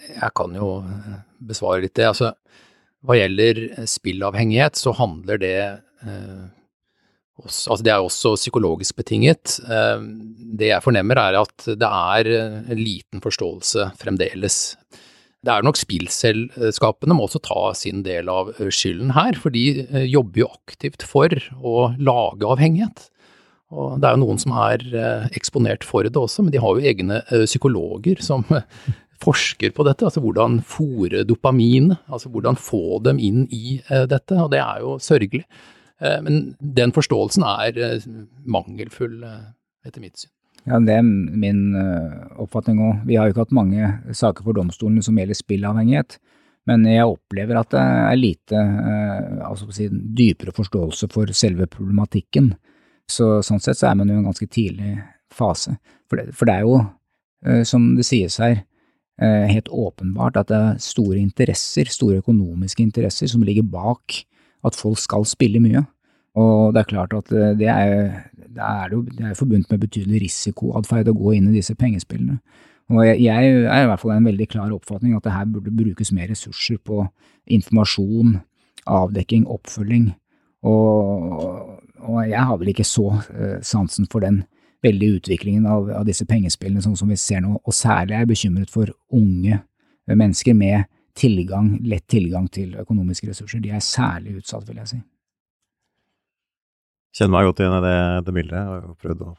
Jeg 0.10 0.32
kan 0.36 0.56
jo 0.60 0.70
eh, 0.84 1.18
besvare 1.40 1.86
litt 1.86 1.96
det. 1.96 2.10
Altså, 2.12 2.34
hva 3.08 3.16
gjelder 3.16 3.62
spillavhengighet, 3.88 4.76
så 4.76 4.92
handler 4.98 5.40
det 5.40 5.58
eh, 5.64 6.48
også, 7.40 7.72
altså 7.72 7.84
Det 7.86 7.94
er 7.94 8.04
også 8.04 8.36
psykologisk 8.36 9.00
betinget. 9.00 9.56
Eh, 9.64 10.04
det 10.60 10.74
jeg 10.74 10.84
fornemmer 10.84 11.22
er 11.22 11.40
at 11.40 11.70
det 11.80 11.94
er 12.20 12.34
en 12.36 12.84
liten 12.84 13.24
forståelse 13.24 13.94
fremdeles 14.04 14.76
det 15.46 15.53
er 15.53 15.63
nok 15.63 15.77
spillselskapene 15.79 17.15
må 17.15 17.27
også 17.27 17.39
ta 17.46 17.69
sin 17.77 18.03
del 18.03 18.27
av 18.31 18.51
skylden 18.60 19.13
her, 19.15 19.38
for 19.39 19.55
de 19.55 19.86
jobber 20.10 20.43
jo 20.43 20.50
aktivt 20.51 21.05
for 21.08 21.31
å 21.63 21.96
lage 21.96 22.43
avhengighet. 22.48 23.05
Og 23.69 24.00
det 24.01 24.10
er 24.10 24.17
jo 24.17 24.24
noen 24.24 24.41
som 24.41 24.55
er 24.58 24.81
eksponert 25.38 25.86
for 25.86 26.03
det 26.03 26.17
også, 26.17 26.43
men 26.43 26.51
de 26.55 26.60
har 26.63 26.74
jo 26.74 26.89
egne 26.91 27.22
psykologer 27.46 28.19
som 28.25 28.43
forsker 29.24 29.75
på 29.75 29.84
dette. 29.88 30.08
Altså 30.08 30.24
hvordan 30.24 30.60
fòre 30.65 31.22
dopamin, 31.27 31.93
altså 32.10 32.31
hvordan 32.34 32.58
få 32.60 33.00
dem 33.05 33.19
inn 33.22 33.46
i 33.51 33.77
dette. 33.88 34.39
Og 34.39 34.50
det 34.51 34.63
er 34.63 34.81
jo 34.84 34.98
sørgelig. 35.03 35.46
Men 36.00 36.55
den 36.60 36.96
forståelsen 36.96 37.43
er 37.46 38.01
mangelfull, 38.48 39.22
etter 39.86 40.03
mitt 40.03 40.17
syn. 40.19 40.34
Ja, 40.68 40.80
Det 40.80 40.94
er 40.94 41.04
min 41.04 41.75
uh, 41.75 42.42
oppfatning 42.44 42.82
òg. 42.84 43.06
Vi 43.08 43.16
har 43.18 43.28
jo 43.28 43.34
ikke 43.34 43.46
hatt 43.46 43.56
mange 43.56 43.94
saker 44.16 44.46
for 44.46 44.58
domstolene 44.58 45.04
som 45.06 45.18
gjelder 45.18 45.38
spillavhengighet, 45.38 46.18
men 46.70 46.84
jeg 46.86 47.08
opplever 47.08 47.62
at 47.62 47.72
det 47.74 47.82
er 47.82 48.20
lite 48.20 48.60
uh, 48.60 49.48
altså 49.50 49.70
si, 49.74 49.88
dypere 49.89 50.54
forståelse 50.56 51.10
for 51.13 51.32
selve 51.34 51.70
problematikken. 51.72 52.54
Så 53.10 53.39
Sånn 53.46 53.62
sett 53.63 53.80
så 53.80 53.89
er 53.89 53.98
man 53.98 54.12
jo 54.12 54.18
i 54.18 54.22
en 54.22 54.28
ganske 54.30 54.50
tidlig 54.51 54.98
fase. 55.34 55.78
For 56.10 56.20
det, 56.20 56.36
for 56.38 56.50
det 56.50 56.58
er 56.60 56.68
jo, 56.68 56.82
uh, 57.48 57.63
som 57.68 57.94
det 57.98 58.08
sies 58.10 58.42
her, 58.42 58.66
helt 59.20 59.68
åpenbart 59.68 60.38
at 60.39 60.48
det 60.48 60.56
er 60.56 60.78
store 60.80 61.18
interesser, 61.20 61.89
store 61.92 62.22
økonomiske 62.22 62.80
interesser, 62.80 63.28
som 63.28 63.42
ligger 63.44 63.66
bak 63.68 64.16
at 64.63 64.78
folk 64.80 64.96
skal 65.01 65.25
spille 65.28 65.60
mye. 65.60 65.82
Og 66.39 66.74
det 66.74 66.84
er 66.84 66.89
klart 66.89 67.15
at 67.17 67.31
eh, 67.36 67.53
det 67.60 67.69
er, 67.72 67.93
det 68.48 68.63
er, 68.63 68.93
jo, 68.93 69.01
det 69.03 69.31
er 69.31 69.38
forbundet 69.38 69.72
med 69.72 69.84
betydelig 69.84 70.24
risikoatferd 70.27 71.12
å 71.12 71.17
gå 71.17 71.36
inn 71.38 71.50
i 71.51 71.58
disse 71.58 71.75
pengespillene. 71.79 72.39
Og 72.89 73.03
jeg, 73.05 73.19
jeg 73.27 73.50
er 73.69 73.84
i 73.84 73.89
hvert 73.89 74.01
fall 74.01 74.15
en 74.15 74.29
veldig 74.29 74.48
klar 74.50 74.72
oppfatning 74.74 75.17
at 75.17 75.25
det 75.25 75.36
her 75.36 75.50
burde 75.50 75.74
brukes 75.74 76.10
mer 76.15 76.31
ressurser 76.31 76.79
på 76.81 77.03
informasjon, 77.50 78.39
avdekking, 78.89 79.46
oppfølging. 79.50 80.08
Og, 80.65 81.75
og 82.01 82.17
jeg 82.25 82.41
har 82.50 82.58
vel 82.58 82.72
ikke 82.74 82.88
så 82.88 83.12
uh, 83.13 83.60
sansen 83.62 84.10
for 84.10 84.25
den 84.25 84.41
veldige 84.84 85.19
utviklingen 85.19 85.67
av, 85.69 85.91
av, 86.00 86.08
disse 86.08 86.25
pengespillene 86.25 86.81
sånn 86.81 86.98
som 86.98 87.12
vi 87.12 87.19
ser 87.19 87.43
nå, 87.46 87.60
og 87.62 87.75
særlig 87.75 88.15
er 88.15 88.24
jeg 88.24 88.31
bekymret 88.31 88.74
for 88.74 88.89
unge 89.13 89.62
mennesker 90.10 90.58
med 90.58 90.89
tilgang, 91.19 91.75
lett 91.86 92.08
tilgang 92.10 92.48
til 92.50 92.74
økonomiske 92.79 93.29
ressurser. 93.29 93.62
De 93.62 93.74
er 93.75 93.84
særlig 93.84 94.39
utsatt, 94.39 94.65
vil 94.65 94.79
jeg 94.81 94.93
si. 94.96 95.01
Kjenner 97.16 97.36
meg 97.36 97.50
godt 97.50 97.63
igjen 97.63 97.78
i 97.78 97.86
det, 97.86 97.96
det 98.28 98.36
bildet. 98.36 98.60
Har 98.70 98.92
prøvd 99.01 99.24
å 99.25 99.34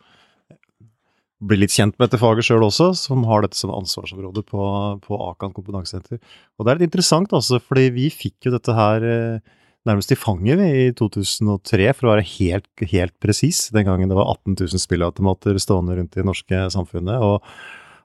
bli 1.50 1.56
litt 1.62 1.72
kjent 1.72 1.96
med 1.96 2.08
dette 2.08 2.20
faget 2.20 2.44
sjøl 2.44 2.66
også, 2.66 2.90
som 2.98 3.24
har 3.28 3.44
dette 3.44 3.56
som 3.56 3.72
ansvarsområde 3.72 4.42
på, 4.48 4.64
på 5.06 5.20
Akan 5.30 5.54
kompetansesenter. 5.56 6.20
Og 6.58 6.66
det 6.66 6.72
er 6.72 6.80
litt 6.80 6.90
interessant, 6.90 7.32
altså, 7.36 7.60
fordi 7.64 7.88
vi 7.94 8.10
fikk 8.12 8.48
jo 8.48 8.54
dette 8.54 8.74
her 8.76 9.06
eh, 9.08 9.56
nærmest 9.88 10.12
i 10.12 10.18
fanget 10.20 10.60
i 10.66 10.88
2003, 10.98 11.92
for 11.96 12.08
å 12.08 12.14
være 12.14 12.26
helt, 12.34 12.68
helt 12.92 13.16
presis. 13.22 13.68
Den 13.72 13.88
gangen 13.88 14.12
det 14.12 14.18
var 14.18 14.28
18 14.34 14.58
000 14.58 14.82
spillautomater 14.82 15.56
stående 15.62 15.96
rundt 15.96 16.18
i 16.18 16.20
det 16.20 16.28
norske 16.28 16.66
samfunnet. 16.76 17.24
og 17.24 17.40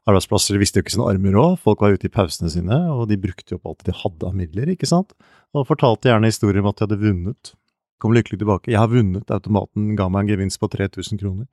Arbeidsplasser 0.06 0.60
visste 0.62 0.80
jo 0.80 0.86
ikke 0.86 0.94
sine 0.94 1.10
armer 1.10 1.36
òg, 1.42 1.60
folk 1.66 1.82
var 1.82 1.96
ute 1.98 2.06
i 2.08 2.14
pausene 2.14 2.52
sine, 2.54 2.78
og 2.94 3.08
de 3.10 3.18
brukte 3.20 3.56
jo 3.56 3.58
opp 3.58 3.72
alt 3.72 3.88
de 3.88 4.00
hadde 4.04 4.28
av 4.30 4.36
midler, 4.38 4.70
ikke 4.76 4.88
sant. 4.88 5.16
Og 5.58 5.66
fortalte 5.68 6.12
gjerne 6.12 6.30
historier 6.30 6.62
om 6.62 6.70
at 6.70 6.78
de 6.78 6.86
hadde 6.86 7.02
vunnet. 7.02 7.56
Kom 8.02 8.14
lykkelig 8.16 8.42
tilbake. 8.42 8.72
Jeg 8.74 8.82
har 8.82 8.92
vunnet, 8.92 9.32
automaten 9.32 9.94
ga 9.96 10.10
meg 10.12 10.26
en 10.26 10.34
gevinst 10.34 10.60
på 10.62 10.70
3000 10.72 11.22
kroner. 11.22 11.48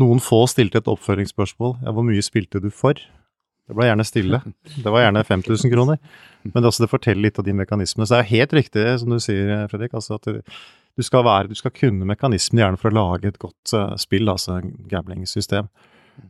Noen 0.00 0.22
få 0.22 0.44
stilte 0.50 0.78
et 0.78 0.90
oppføringsspørsmål. 0.90 1.80
Ja, 1.84 1.94
hvor 1.94 2.06
mye 2.06 2.22
spilte 2.22 2.62
du 2.62 2.70
for? 2.74 2.98
Det 3.70 3.76
ble 3.78 3.86
gjerne 3.86 4.06
stille. 4.06 4.42
Det 4.84 4.90
var 4.90 5.04
gjerne 5.04 5.22
5000 5.26 5.72
kroner. 5.72 6.00
Men 6.42 6.62
det, 6.62 6.66
også, 6.66 6.84
det 6.84 6.90
forteller 6.90 7.28
litt 7.28 7.38
av 7.38 7.46
de 7.46 7.54
mekanismene. 7.54 8.06
Så 8.06 8.16
det 8.16 8.24
er 8.24 8.32
helt 8.32 8.54
riktig 8.58 8.86
som 9.02 9.14
du 9.14 9.20
sier, 9.22 9.66
Fredrik. 9.70 9.94
altså 9.94 10.18
at 10.18 10.26
du 10.98 11.06
skal, 11.06 11.24
være, 11.24 11.50
du 11.50 11.58
skal 11.58 11.72
kunne 11.74 12.08
mekanismen 12.08 12.62
gjerne 12.62 12.80
for 12.80 12.90
å 12.90 12.96
lage 12.96 13.30
et 13.30 13.38
godt 13.40 13.74
uh, 13.76 13.94
spill, 14.00 14.28
altså 14.32 14.58
gambling-system. 14.90 15.70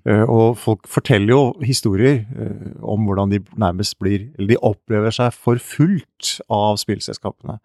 Uh, 0.05 0.25
og 0.29 0.59
folk 0.61 0.89
forteller 0.89 1.33
jo 1.33 1.41
historier 1.65 2.21
uh, 2.37 2.77
om 2.93 3.09
hvordan 3.09 3.33
de 3.33 3.41
nærmest 3.59 3.97
blir 3.99 4.29
Eller 4.37 4.53
de 4.53 4.59
opplever 4.63 5.11
seg 5.15 5.33
forfulgt 5.35 6.37
av 6.53 6.77
spillselskapene. 6.83 7.59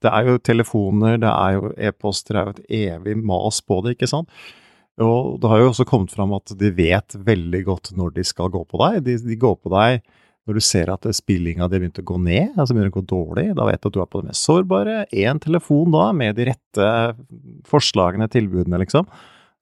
Det 0.00 0.10
er 0.10 0.30
jo 0.30 0.40
telefoner, 0.40 1.18
det 1.20 1.30
er 1.30 1.58
jo 1.58 1.74
e-poster, 1.76 2.36
det 2.36 2.40
er 2.40 2.48
jo 2.48 2.54
et 2.56 2.96
evig 2.96 3.16
mas 3.20 3.60
på 3.64 3.82
det, 3.84 3.96
ikke 3.96 4.08
sant. 4.10 4.30
Og 5.00 5.36
det 5.40 5.48
har 5.48 5.60
jo 5.62 5.68
også 5.70 5.86
kommet 5.88 6.12
fram 6.12 6.32
at 6.36 6.52
de 6.60 6.70
vet 6.76 7.16
veldig 7.24 7.60
godt 7.68 7.92
når 7.96 8.16
de 8.16 8.24
skal 8.26 8.50
gå 8.52 8.64
på 8.68 8.80
deg. 8.82 8.98
De, 9.06 9.16
de 9.24 9.38
går 9.40 9.56
på 9.60 9.72
deg 9.72 10.02
når 10.48 10.56
du 10.56 10.64
ser 10.64 10.90
at 10.92 11.06
spillinga 11.14 11.68
di 11.70 11.78
begynte 11.78 12.02
å 12.02 12.08
gå 12.10 12.16
ned, 12.20 12.56
altså 12.56 12.74
begynner 12.74 12.92
å 12.92 12.96
gå 12.98 13.04
dårlig. 13.08 13.46
Da 13.56 13.66
vet 13.68 13.80
du 13.80 13.88
at 13.88 13.96
du 13.96 14.00
er 14.02 14.10
på 14.10 14.22
det 14.22 14.30
mest 14.32 14.48
sårbare. 14.48 14.96
Én 15.12 15.40
telefon 15.40 15.92
da, 15.94 16.08
med 16.16 16.36
de 16.36 16.48
rette 16.50 16.90
forslagene, 17.68 18.28
tilbudene, 18.32 18.80
liksom. 18.82 19.08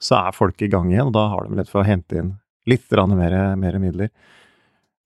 Så 0.03 0.17
er 0.19 0.37
folk 0.37 0.63
i 0.63 0.71
gang 0.71 0.91
igjen, 0.93 1.11
og 1.11 1.17
da 1.19 1.27
har 1.35 1.47
de 1.47 1.59
lett 1.59 1.71
for 1.71 1.83
å 1.83 1.89
hente 1.89 2.19
inn 2.19 2.37
litt 2.69 2.99
mer, 3.11 3.35
mer 3.57 3.79
midler. 3.83 4.11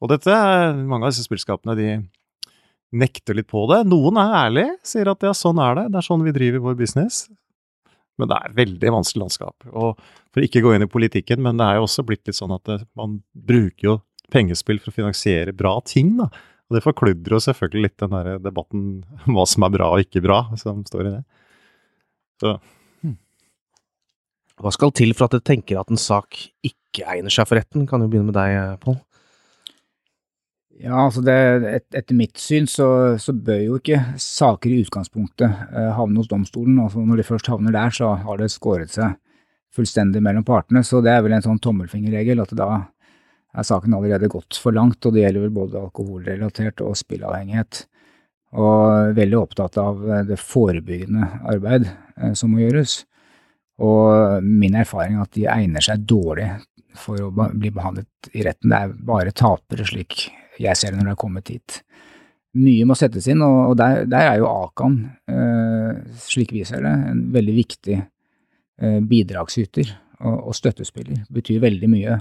Og 0.03 0.11
dette, 0.11 0.35
mange 0.83 1.07
av 1.07 1.13
disse 1.13 1.25
spillskapene, 1.29 1.77
de 1.79 1.91
nekter 2.93 3.37
litt 3.37 3.49
på 3.51 3.65
det. 3.71 3.83
Noen 3.89 4.19
er 4.21 4.35
ærlige, 4.45 4.77
sier 4.87 5.11
at 5.13 5.25
ja, 5.25 5.33
sånn 5.37 5.61
er 5.63 5.79
det, 5.79 5.87
det 5.93 6.01
er 6.01 6.07
sånn 6.07 6.25
vi 6.27 6.35
driver 6.37 6.67
vår 6.69 6.79
business. 6.79 7.25
Men 8.21 8.29
det 8.29 8.37
er 8.37 8.51
et 8.51 8.59
veldig 8.61 8.93
vanskelig 8.99 9.25
landskap. 9.25 9.69
Og 9.73 10.01
for 10.33 10.45
ikke 10.45 10.61
å 10.61 10.67
gå 10.67 10.75
inn 10.77 10.85
i 10.87 10.91
politikken, 10.91 11.41
men 11.45 11.59
det 11.61 11.67
er 11.67 11.79
jo 11.79 11.87
også 11.87 12.05
blitt 12.07 12.29
litt 12.29 12.39
sånn 12.39 12.53
at 12.55 12.65
det, 12.69 12.83
man 12.99 13.21
bruker 13.33 13.89
jo 13.89 13.99
pengespill 14.33 14.81
for 14.81 14.93
å 14.93 14.99
finansiere 15.01 15.55
bra 15.57 15.79
ting, 15.89 16.15
da. 16.21 16.29
Og 16.71 16.77
det 16.79 16.85
forkludrer 16.87 17.37
jo 17.37 17.45
selvfølgelig 17.45 17.85
litt 17.85 18.01
den 18.01 18.15
der 18.15 18.39
debatten 18.41 18.85
om 19.27 19.37
hva 19.37 19.45
som 19.49 19.67
er 19.67 19.75
bra 19.75 19.91
og 19.93 20.05
ikke 20.05 20.23
bra, 20.25 20.45
som 20.61 20.85
står 20.89 21.09
i 21.09 21.15
det. 21.19 21.23
Så. 22.41 22.55
Hmm. 23.05 23.19
Hva 24.63 24.73
skal 24.73 24.95
til 24.97 25.13
for 25.17 25.29
at 25.29 25.37
du 25.37 25.45
tenker 25.45 25.81
at 25.81 25.93
en 25.93 26.01
sak 26.01 26.39
ikke 26.65 27.05
egner 27.13 27.33
seg 27.33 27.49
for 27.49 27.61
retten? 27.61 27.85
Kan 27.89 28.05
jo 28.05 28.09
begynne 28.13 28.31
med 28.31 28.39
deg, 28.39 28.79
Pål. 28.85 28.97
Ja, 30.83 30.97
altså 31.05 31.23
det, 31.23 31.35
et, 31.69 31.85
Etter 31.95 32.17
mitt 32.19 32.41
syn 32.43 32.67
så, 32.71 32.87
så, 33.23 33.35
bør 33.35 33.61
jo 33.63 33.77
ikke 33.79 34.01
saker 34.21 34.73
i 34.73 34.81
utgangspunktet 34.83 35.47
eh, 35.47 35.91
havne 35.95 36.19
hos 36.19 36.31
domstolen. 36.31 36.81
altså 36.83 37.05
Når 37.07 37.21
de 37.21 37.27
først 37.29 37.51
havner 37.53 37.75
der, 37.77 37.95
så 37.95 38.17
har 38.25 38.41
det 38.41 38.51
skåret 38.51 38.91
seg 38.95 39.15
fullstendig 39.73 40.23
mellom 40.25 40.45
partene. 40.45 40.83
Så 40.85 41.01
det 41.05 41.15
er 41.15 41.23
vel 41.23 41.37
en 41.37 41.45
sånn 41.45 41.63
tommelfingerregel 41.63 42.43
at 42.43 42.57
da 42.59 42.69
er 43.53 43.69
saken 43.69 43.95
allerede 43.95 44.31
gått 44.33 44.59
for 44.59 44.75
langt. 44.75 44.99
Og 45.07 45.15
det 45.15 45.23
gjelder 45.23 45.47
vel 45.47 45.55
både 45.61 45.85
alkoholrelatert 45.85 46.83
og 46.83 46.99
spillavhengighet. 46.99 47.85
Og 48.59 49.15
veldig 49.17 49.39
opptatt 49.39 49.79
av 49.81 50.03
eh, 50.03 50.27
det 50.33 50.43
forebyggende 50.43 51.31
arbeid 51.55 51.87
eh, 51.87 52.35
som 52.35 52.51
må 52.51 52.65
gjøres. 52.65 53.05
Og 53.83 54.43
min 54.43 54.75
erfaring 54.83 55.15
er 55.15 55.29
at 55.29 55.39
de 55.39 55.47
egner 55.47 55.83
seg 55.83 56.03
dårlig 56.11 56.51
for 56.99 57.23
å 57.23 57.31
bli 57.31 57.71
behandlet 57.71 58.35
i 58.35 58.43
retten. 58.45 58.75
Det 58.75 58.83
er 58.83 59.03
bare 59.15 59.33
tapere, 59.33 59.87
slik 59.87 60.27
jeg 60.63 60.79
ser 60.79 60.93
det 60.93 61.01
når 61.01 61.11
det 61.11 61.15
har 61.15 61.23
kommet 61.23 61.53
hit. 61.53 61.81
Mye 62.63 62.85
må 62.85 62.97
settes 62.99 63.27
inn, 63.33 63.41
og 63.45 63.77
der, 63.81 64.05
der 64.11 64.29
er 64.35 64.41
jo 64.43 64.51
Akan, 64.51 64.99
eh, 65.31 66.03
slik 66.21 66.53
vi 66.53 66.67
ser 66.69 66.85
det, 66.85 66.93
en 67.09 67.23
veldig 67.33 67.55
viktig 67.57 67.97
eh, 67.97 68.99
bidragsyter 69.09 69.89
og, 70.21 70.37
og, 70.37 70.53
støttespiller. 70.59 71.25
Betyr 71.33 71.63
veldig 71.65 71.89
mye, 71.89 72.19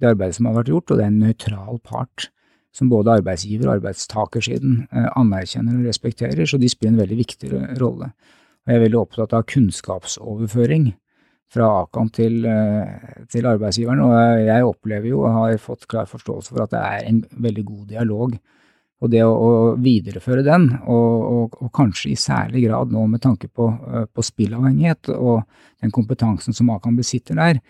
det 0.00 0.08
arbeidet 0.08 0.38
som 0.38 0.48
har 0.48 0.56
vært 0.60 0.72
gjort, 0.72 0.90
og 0.94 1.00
det 1.00 1.04
er 1.04 1.12
en 1.12 1.20
nøytral 1.26 1.80
part 1.84 2.30
som 2.72 2.88
både 2.88 3.18
arbeidsgiver- 3.18 3.68
og 3.68 3.76
arbeidstakersiden 3.76 4.86
eh, 4.88 5.10
anerkjenner 5.20 5.82
og 5.82 5.90
respekterer, 5.90 6.48
så 6.48 6.60
de 6.60 6.72
spiller 6.72 6.96
en 6.96 7.02
veldig 7.02 7.20
viktig 7.20 7.52
rolle. 7.82 8.12
Og 8.64 8.72
jeg 8.72 8.80
er 8.80 8.84
veldig 8.86 9.02
opptatt 9.02 9.36
av 9.36 9.46
kunnskapsoverføring 9.52 10.94
fra 11.52 11.68
Akan 11.82 12.10
til, 12.12 12.44
eh, 12.44 13.24
til, 13.32 13.48
arbeidsgiveren. 13.48 14.02
Og 14.04 14.44
jeg 14.44 14.68
opplever 14.68 15.08
jo 15.10 15.24
og 15.24 15.36
har 15.36 15.58
fått 15.62 15.88
klar 15.88 16.08
forståelse 16.10 16.52
for 16.52 16.64
at 16.64 16.74
det 16.74 16.84
er 16.84 17.08
en 17.08 17.22
veldig 17.48 17.64
god 17.64 17.84
dialog. 17.94 18.38
Og 18.98 19.10
det 19.12 19.22
å, 19.22 19.30
å 19.30 19.50
videreføre 19.78 20.42
den, 20.42 20.72
og, 20.90 21.10
og, 21.22 21.58
og, 21.62 21.70
kanskje 21.74 22.10
i 22.10 22.18
særlig 22.18 22.64
grad 22.66 22.90
nå 22.90 23.04
med 23.06 23.22
tanke 23.22 23.46
på, 23.48 23.68
eh, 23.70 24.06
på 24.10 24.24
spillavhengighet 24.26 25.12
og 25.14 25.44
den 25.82 25.94
kompetansen 25.94 26.56
som 26.56 26.72
Akan 26.74 26.98
besitter 26.98 27.38
der, 27.38 27.60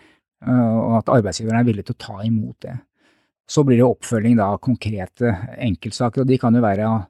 eh, 0.45 0.77
og 0.79 0.99
at 1.03 1.13
arbeidsgiveren 1.19 1.61
er 1.61 1.69
villig 1.69 1.85
til 1.85 1.97
å 1.97 2.03
ta 2.07 2.17
imot 2.25 2.57
det. 2.65 2.75
Så 3.49 3.63
blir 3.65 3.79
det 3.79 3.85
oppfølging 3.85 4.35
da 4.37 4.51
av 4.53 4.61
konkrete 4.61 5.31
enkeltsaker, 5.57 6.21
og 6.21 6.29
de 6.29 6.37
kan 6.41 6.53
jo 6.53 6.65
være 6.65 6.85
av 6.85 7.07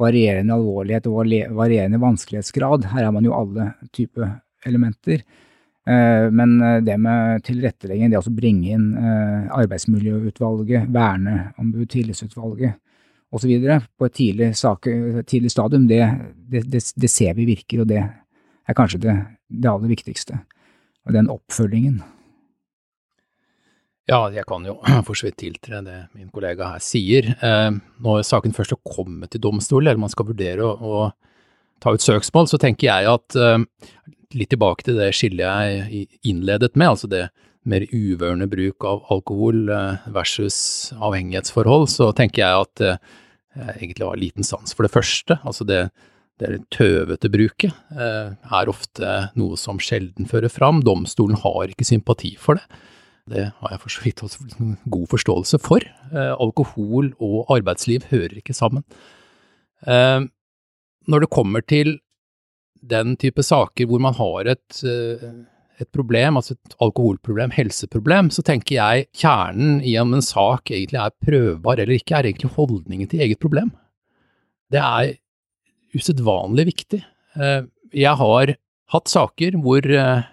varierende 0.00 0.54
alvorlighet 0.56 1.06
og 1.10 1.32
varierende 1.58 2.00
vanskelighetsgrad. 2.00 2.86
Her 2.92 3.06
har 3.06 3.14
man 3.14 3.26
jo 3.26 3.34
alle 3.36 3.72
typer 3.94 4.38
elementer. 4.66 5.24
Eh, 5.90 6.30
men 6.30 6.60
eh, 6.62 6.82
det 6.82 6.96
med 7.02 7.42
tilrettelegging, 7.46 8.12
det 8.12 8.20
å 8.20 8.34
bringe 8.34 8.76
inn 8.76 8.92
eh, 8.94 9.48
arbeidsmiljøutvalget, 9.56 10.86
verneombud, 10.94 11.88
tillitsutvalget 11.90 12.78
osv. 13.34 13.50
på 13.98 14.06
et 14.06 14.14
tidlig, 14.14 14.52
sak, 14.58 14.86
tidlig 15.30 15.50
stadium, 15.54 15.88
det, 15.90 16.02
det, 16.50 16.64
det, 16.70 16.84
det, 16.94 17.10
ser 17.10 17.34
vi 17.38 17.48
virker, 17.48 17.82
og 17.82 17.90
det 17.90 18.00
er 18.02 18.76
kanskje 18.76 19.02
det, 19.02 19.16
aller 19.66 19.90
viktigste. 19.90 20.38
Og 21.08 21.14
den 21.16 21.30
oppfølgingen. 21.32 22.00
Ja, 24.10 24.24
jeg 24.34 24.44
kan 24.50 24.66
jo 24.66 24.76
for 25.06 25.18
så 25.18 25.30
vidt 25.30 25.40
tiltre 25.42 25.82
det 25.86 26.00
min 26.14 26.30
kollega 26.34 26.74
her 26.74 26.84
sier. 26.84 27.32
Når 28.02 28.22
saken 28.26 28.54
først 28.54 28.76
har 28.76 28.94
kommet 28.94 29.32
til 29.32 29.42
domstolen, 29.42 29.90
eller 29.90 30.02
man 30.02 30.12
skal 30.12 30.28
vurdere 30.30 30.66
å 30.66 31.08
ta 31.80 31.94
ut 31.96 32.04
søksmål, 32.04 32.48
så 32.50 32.60
tenker 32.60 32.90
jeg 32.90 33.08
at 33.10 33.36
litt 34.36 34.52
tilbake 34.52 34.86
til 34.86 34.98
det 35.00 35.10
skillet 35.16 35.42
jeg 35.42 36.06
innledet 36.28 36.76
med, 36.78 36.92
altså 36.92 37.10
det 37.10 37.24
mer 37.68 37.84
uvørende 37.92 38.48
bruk 38.50 38.84
av 38.88 39.02
alkohol 39.12 39.68
eh, 39.72 40.06
versus 40.14 40.58
avhengighetsforhold, 40.96 41.88
så 41.92 42.10
tenker 42.16 42.44
jeg 42.44 42.64
at 42.64 42.84
eh, 42.84 43.02
jeg 43.58 43.74
egentlig 43.76 44.06
har 44.06 44.20
liten 44.20 44.46
sans 44.46 44.72
for 44.76 44.86
det 44.86 44.92
første. 44.94 45.36
Altså 45.44 45.66
det, 45.68 45.80
det 46.40 46.62
tøvete 46.72 47.30
bruket 47.32 47.74
eh, 47.92 48.32
er 48.32 48.72
ofte 48.72 49.16
noe 49.38 49.58
som 49.60 49.80
sjelden 49.82 50.28
fører 50.30 50.52
fram. 50.52 50.80
Domstolen 50.86 51.40
har 51.42 51.72
ikke 51.72 51.88
sympati 51.88 52.32
for 52.40 52.60
det. 52.60 52.86
Det 53.30 53.44
har 53.60 53.74
jeg 53.74 53.82
for 53.82 53.92
så 53.92 54.02
vidt 54.02 54.22
også 54.26 54.70
god 54.90 55.06
forståelse 55.12 55.58
for. 55.62 55.84
Alkohol 56.42 57.12
og 57.22 57.52
arbeidsliv 57.54 58.08
hører 58.10 58.40
ikke 58.40 58.56
sammen. 58.56 58.82
Når 61.10 61.24
det 61.24 61.34
kommer 61.34 61.64
til 61.66 61.98
den 62.80 63.16
type 63.20 63.42
saker 63.44 63.88
hvor 63.88 64.00
man 64.02 64.16
har 64.16 64.52
et, 64.54 64.82
eh, 64.86 65.24
et 65.80 65.90
problem, 65.92 66.38
altså 66.40 66.54
et 66.56 66.76
alkoholproblem, 66.80 67.52
helseproblem, 67.56 68.30
så 68.32 68.44
tenker 68.46 68.76
jeg 68.76 69.08
kjernen 69.16 69.80
i 69.84 69.96
om 70.00 70.14
en 70.16 70.24
sak 70.24 70.70
egentlig 70.70 71.00
er 71.00 71.16
prøvbar 71.26 71.80
eller 71.80 71.96
ikke, 71.96 72.16
er 72.16 72.30
egentlig 72.30 72.52
holdningen 72.56 73.10
til 73.10 73.24
eget 73.26 73.40
problem. 73.42 73.72
Det 74.70 74.80
er 74.80 75.16
usedvanlig 75.96 76.68
viktig. 76.70 77.02
Eh, 77.36 77.62
jeg 77.92 78.16
har 78.16 78.54
hatt 78.94 79.10
saker 79.10 79.58
hvor 79.62 79.86
eh, 79.86 80.28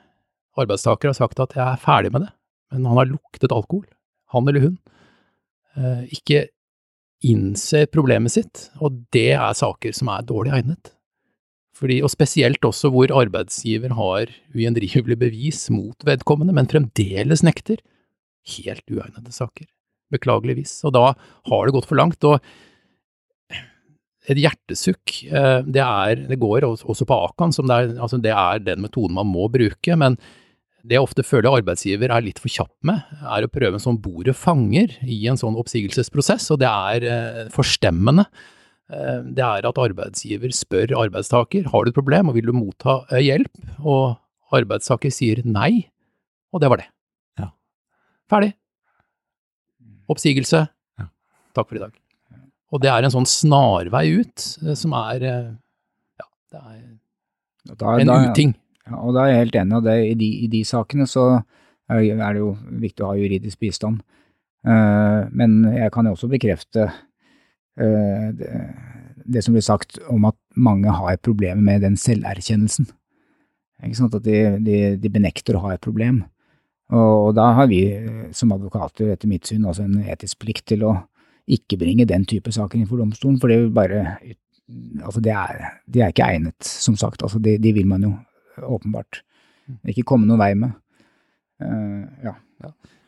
arbeidstaker 0.58 1.12
har 1.12 1.18
sagt 1.18 1.42
at 1.42 1.56
jeg 1.58 1.66
er 1.66 1.82
ferdig 1.82 2.14
med 2.14 2.28
det, 2.28 2.34
men 2.72 2.86
han 2.90 3.02
har 3.02 3.12
luktet 3.12 3.54
alkohol, 3.54 3.86
han 4.34 4.48
eller 4.50 4.64
hun, 4.66 4.78
ikke 6.12 6.48
innser 7.26 7.88
problemet 7.90 8.36
sitt, 8.36 8.68
og 8.84 9.02
det 9.16 9.32
er 9.38 9.58
saker 9.58 9.96
som 9.96 10.12
er 10.14 10.28
dårlig 10.28 10.54
egnet. 10.60 10.94
Fordi, 11.78 12.00
og 12.02 12.10
spesielt 12.10 12.64
også 12.66 12.90
hvor 12.94 13.12
arbeidsgiver 13.14 13.94
har 13.98 14.32
ugjendrivelig 14.56 15.18
bevis 15.22 15.68
mot 15.74 16.08
vedkommende, 16.08 16.56
men 16.58 16.70
fremdeles 16.70 17.44
nekter. 17.46 17.82
Helt 18.58 18.86
uegnede 18.90 19.34
saker, 19.34 19.68
beklageligvis. 20.14 20.80
Og 20.88 20.96
da 20.98 21.12
har 21.14 21.68
det 21.68 21.76
gått 21.76 21.90
for 21.90 22.00
langt. 22.00 22.24
og 22.26 22.42
et 24.28 24.42
hjertesukk, 24.42 25.14
eh, 25.30 25.62
det, 25.64 25.84
er, 25.84 26.26
det 26.28 26.40
går 26.42 26.66
også 26.68 27.06
på 27.08 27.20
Akan, 27.30 27.54
som 27.56 27.70
det 27.70 27.78
er, 27.78 27.94
altså 27.96 28.20
det 28.20 28.34
er 28.34 28.60
den 28.60 28.84
metoden 28.84 29.16
man 29.16 29.30
må 29.30 29.48
bruke, 29.52 29.96
men 29.96 30.18
det 30.86 30.98
jeg 30.98 31.04
ofte 31.04 31.24
føler 31.26 31.50
arbeidsgiver 31.60 32.12
er 32.14 32.24
litt 32.24 32.40
for 32.42 32.52
kjapp 32.52 32.74
med, 32.86 33.02
er 33.26 33.46
å 33.46 33.52
prøve 33.52 33.78
en 33.78 33.84
sånn 33.84 33.98
bordet 34.02 34.36
fanger 34.38 34.94
i 35.04 35.18
en 35.30 35.40
sånn 35.40 35.58
oppsigelsesprosess, 35.60 36.50
og 36.54 36.62
det 36.62 36.70
er 36.70 37.08
eh, 37.08 37.42
forstemmende. 37.54 38.28
Eh, 38.94 39.20
det 39.36 39.44
er 39.44 39.68
at 39.68 39.82
arbeidsgiver 39.84 40.54
spør 40.56 40.94
arbeidstaker 41.02 41.68
har 41.74 41.84
du 41.84 41.92
et 41.92 41.98
problem 41.98 42.32
og 42.32 42.38
vil 42.38 42.48
du 42.52 42.56
motta 42.56 43.02
eh, 43.10 43.26
hjelp, 43.26 43.52
og 43.82 44.56
arbeidstaker 44.56 45.12
sier 45.12 45.42
nei, 45.44 45.88
og 46.56 46.64
det 46.64 46.72
var 46.72 46.84
det. 46.84 46.90
Ja. 47.42 47.50
Ferdig. 48.32 48.54
Oppsigelse. 50.08 50.62
Ja. 51.02 51.10
Takk 51.58 51.68
for 51.68 51.80
i 51.80 51.84
dag. 51.84 51.98
Og 52.72 52.84
det 52.84 52.92
er 52.92 53.04
en 53.04 53.12
sånn 53.12 53.28
snarvei 53.28 54.06
ut 54.22 54.44
som 54.76 54.96
er 55.00 55.24
Ja, 55.24 56.26
det 56.52 56.62
er 56.62 56.80
Da, 57.76 57.94
en 58.00 58.08
da, 58.08 58.18
uting. 58.30 58.54
Ja, 58.56 58.67
og 58.96 59.16
da 59.16 59.26
er 59.26 59.34
jeg 59.34 59.44
helt 59.46 59.58
enig, 59.62 59.80
og 59.80 59.90
i, 59.92 60.14
de, 60.20 60.30
i 60.46 60.52
de 60.52 60.64
sakene 60.68 61.08
så 61.10 61.28
er 61.92 62.04
det 62.20 62.42
jo 62.42 62.54
viktig 62.84 63.04
å 63.04 63.12
ha 63.12 63.20
juridisk 63.20 63.60
bistand. 63.64 64.02
Eh, 64.68 65.22
men 65.32 65.60
jeg 65.76 65.92
kan 65.94 66.08
jo 66.08 66.16
også 66.16 66.30
bekrefte 66.32 66.88
eh, 67.80 68.32
det, 68.36 69.44
som 69.44 69.56
blir 69.56 69.66
sagt 69.66 70.00
om 70.12 70.28
at 70.28 70.38
mange 70.56 70.92
har 70.92 71.20
problemer 71.24 71.64
med 71.64 71.86
den 71.86 71.98
selverkjennelsen. 72.00 72.90
Ikke 73.86 74.00
sant? 74.00 74.18
At 74.18 74.26
de, 74.26 74.58
de, 74.64 74.80
de 75.00 75.14
benekter 75.14 75.58
å 75.58 75.64
ha 75.68 75.76
et 75.76 75.84
problem. 75.84 76.24
Og, 76.88 77.34
da 77.36 77.52
har 77.58 77.70
vi 77.72 77.84
eh, 77.94 78.26
som 78.36 78.52
advokater 78.56 79.14
etter 79.14 79.32
mitt 79.32 79.48
syn 79.48 79.68
også 79.68 79.86
en 79.88 80.02
etisk 80.08 80.42
plikt 80.44 80.68
til 80.74 80.88
å 80.88 80.98
ikke 81.48 81.80
bringe 81.80 82.08
den 82.08 82.26
type 82.28 82.52
saker 82.52 82.80
inn 82.80 82.90
for 82.90 83.00
domstolen, 83.00 83.40
for 83.40 83.52
det 83.52 83.62
vil 83.64 83.74
bare 83.76 84.04
Altså, 84.68 85.22
det 85.24 85.32
er, 85.32 85.62
de 85.88 86.02
er 86.04 86.10
ikke 86.12 86.26
egnet, 86.28 86.58
som 86.60 86.98
sagt. 87.00 87.22
Altså, 87.24 87.40
de, 87.40 87.54
de 87.56 87.72
vil 87.72 87.86
man 87.88 88.02
jo 88.04 88.10
åpenbart 88.66 89.22
ikke 89.88 90.06
komme 90.08 90.28
noen 90.28 90.42
vei 90.42 90.54
med. 90.58 90.76
Uh, 91.62 92.06
ja. 92.24 92.36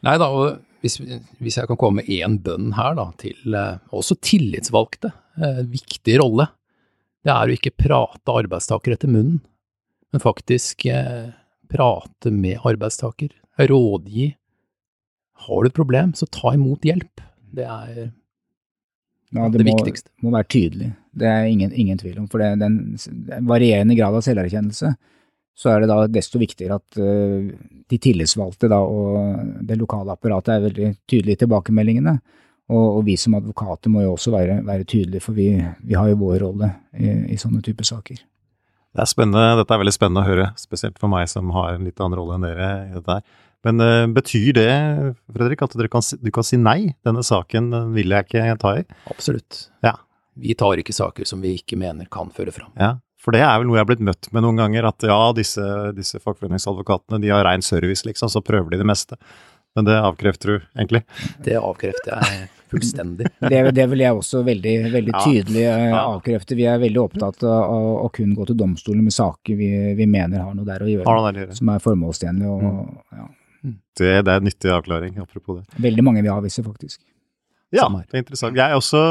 Nei 0.05 0.15
da, 0.19 0.29
og 0.29 0.59
hvis, 0.83 0.97
hvis 1.43 1.57
jeg 1.59 1.69
kan 1.69 1.79
komme 1.79 2.01
med 2.01 2.11
én 2.11 2.37
bønn 2.43 2.73
her 2.77 2.95
da, 2.97 3.09
til 3.19 3.55
uh, 3.55 3.79
også 3.95 4.17
tillitsvalgte, 4.23 5.11
uh, 5.41 5.61
viktig 5.69 6.19
rolle, 6.21 6.49
det 7.25 7.33
er 7.33 7.49
å 7.49 7.55
ikke 7.55 7.75
prate 7.75 8.35
arbeidstaker 8.41 8.95
etter 8.95 9.11
munnen, 9.11 9.41
men 10.13 10.23
faktisk 10.23 10.87
uh, 10.87 11.31
prate 11.71 12.31
med 12.33 12.63
arbeidstaker, 12.65 13.33
rådgi. 13.59 14.29
Har 15.45 15.63
du 15.63 15.69
et 15.69 15.75
problem, 15.75 16.15
så 16.15 16.27
ta 16.31 16.55
imot 16.55 16.87
hjelp. 16.87 17.21
Det 17.55 17.67
er 17.67 18.09
Ja, 19.29 19.45
det, 19.45 19.61
må, 19.61 19.75
viktigste. 19.75 20.09
må 20.23 20.31
være 20.33 20.47
tydelig. 20.49 20.89
Det 21.19 21.27
er 21.27 21.45
ingen, 21.51 21.73
ingen 21.75 21.99
tvil 22.01 22.17
om. 22.21 22.27
For 22.31 22.41
det, 22.41 22.55
den 22.63 22.97
en 23.35 23.49
varierende 23.49 23.97
grad 23.99 24.15
av 24.17 24.23
selverkjennelse, 24.25 24.95
så 25.59 25.73
er 25.73 25.83
det 25.83 25.89
da 25.91 25.97
desto 26.07 26.39
viktigere 26.39 26.77
at 26.79 26.99
eh, 27.03 27.49
de 27.91 27.97
tillitsvalgte 27.99 28.69
da, 28.71 28.77
og 28.79 29.63
det 29.67 29.75
lokale 29.79 30.13
apparatet 30.15 30.53
er 30.55 30.65
veldig 30.69 30.91
tydelige 31.09 31.35
i 31.35 31.41
tilbakemeldingene. 31.43 32.13
Og, 32.69 32.85
og 32.99 33.03
vi 33.07 33.15
som 33.17 33.33
advokater 33.33 33.89
må 33.89 34.03
jo 34.05 34.11
også 34.13 34.31
være, 34.31 34.59
være 34.67 34.86
tydelige, 34.88 35.23
for 35.25 35.34
vi, 35.36 35.47
vi 35.89 35.95
har 35.97 36.12
jo 36.12 36.19
vår 36.21 36.36
rolle 36.45 36.67
i, 36.93 37.10
i 37.34 37.38
sånne 37.41 37.63
typer 37.65 37.88
saker. 37.89 38.19
Det 38.93 39.01
er 39.03 39.10
spennende, 39.10 39.55
Dette 39.60 39.73
er 39.75 39.81
veldig 39.81 39.93
spennende 39.95 40.21
å 40.21 40.27
høre, 40.29 40.45
spesielt 40.57 40.99
for 41.01 41.10
meg 41.12 41.27
som 41.29 41.49
har 41.55 41.75
en 41.75 41.84
litt 41.89 41.99
annen 42.01 42.17
rolle 42.21 42.38
enn 42.38 42.45
dere 42.45 42.69
i 42.88 42.93
dette 42.95 43.17
her. 43.19 43.25
Men 43.67 43.84
uh, 43.84 44.05
betyr 44.15 44.53
det, 44.55 44.69
Fredrik, 45.36 45.65
at 45.65 45.73
dere 45.75 45.89
kan, 45.91 46.05
si- 46.05 46.17
du 46.21 46.29
kan 46.34 46.45
si 46.47 46.62
nei? 46.62 46.93
Denne 47.05 47.25
saken 47.25 47.73
vil 47.97 48.13
jeg 48.15 48.29
ikke 48.29 48.55
ta 48.62 48.75
i. 48.79 48.86
Absolutt. 49.12 49.65
Ja. 49.84 49.97
Vi 50.39 50.53
tar 50.55 50.79
ikke 50.79 50.95
saker 50.95 51.27
som 51.27 51.41
vi 51.43 51.57
ikke 51.57 51.75
mener 51.81 52.07
kan 52.13 52.29
føre 52.31 52.53
fram. 52.55 52.69
Ja, 52.79 52.93
For 53.19 53.36
det 53.36 53.41
er 53.43 53.58
vel 53.60 53.67
noe 53.67 53.75
jeg 53.75 53.84
har 53.84 53.89
blitt 53.89 54.03
møtt 54.08 54.29
med 54.32 54.45
noen 54.45 54.60
ganger, 54.62 54.86
at 54.93 55.03
ja, 55.03 55.17
disse, 55.36 55.63
disse 55.97 56.21
fagforeningsadvokatene 56.23 57.19
de 57.19 57.32
har 57.34 57.43
rein 57.43 57.62
service, 57.65 58.05
liksom, 58.08 58.32
så 58.32 58.39
prøver 58.45 58.71
de 58.71 58.79
det 58.79 58.88
meste. 58.88 59.17
Men 59.75 59.86
det 59.86 59.97
avkrefter 59.99 60.53
du 60.53 60.55
egentlig. 60.79 61.01
Det 61.45 61.58
avkrefter 61.60 62.15
jeg 62.15 62.47
fullstendig. 62.71 63.27
Det, 63.51 63.60
det 63.75 63.86
vil 63.91 64.01
jeg 64.03 64.13
også 64.17 64.43
veldig, 64.45 64.73
veldig 64.93 65.13
tydelig 65.25 65.62
ja. 65.65 65.75
Ja. 65.89 66.01
avkrefte. 66.13 66.55
Vi 66.58 66.65
er 66.69 66.79
veldig 66.82 67.01
opptatt 67.01 67.43
av, 67.49 67.75
å 68.05 68.10
kun 68.13 68.36
gå 68.38 68.45
til 68.49 68.58
domstolen 68.60 69.03
med 69.05 69.13
saker 69.15 69.58
vi, 69.58 69.69
vi 69.97 70.08
mener 70.10 70.43
har 70.45 70.53
noe 70.58 70.67
der 70.67 70.86
å 70.86 70.89
gjøre. 70.89 71.05
Har 71.10 71.21
der 71.27 71.39
å 71.39 71.43
gjøre. 71.45 71.58
Som 71.60 71.71
er 71.75 71.84
formålstjenlig. 71.86 72.49
Og, 72.55 72.65
Mm. 72.69 72.97
ja. 73.19 73.27
Det, 73.99 74.12
det 74.23 74.32
er 74.32 74.38
en 74.39 74.45
nyttig 74.47 74.69
avklaring, 74.71 75.17
apropos 75.19 75.58
det. 75.60 75.82
Veldig 75.84 76.03
mange 76.08 76.21
vi 76.23 76.29
avviser, 76.32 76.63
faktisk. 76.63 77.01
Ja, 77.75 77.89
det 77.91 78.15
er 78.15 78.21
interessant. 78.23 78.55
Jeg 78.55 78.63
er 78.71 78.77
også 78.79 79.01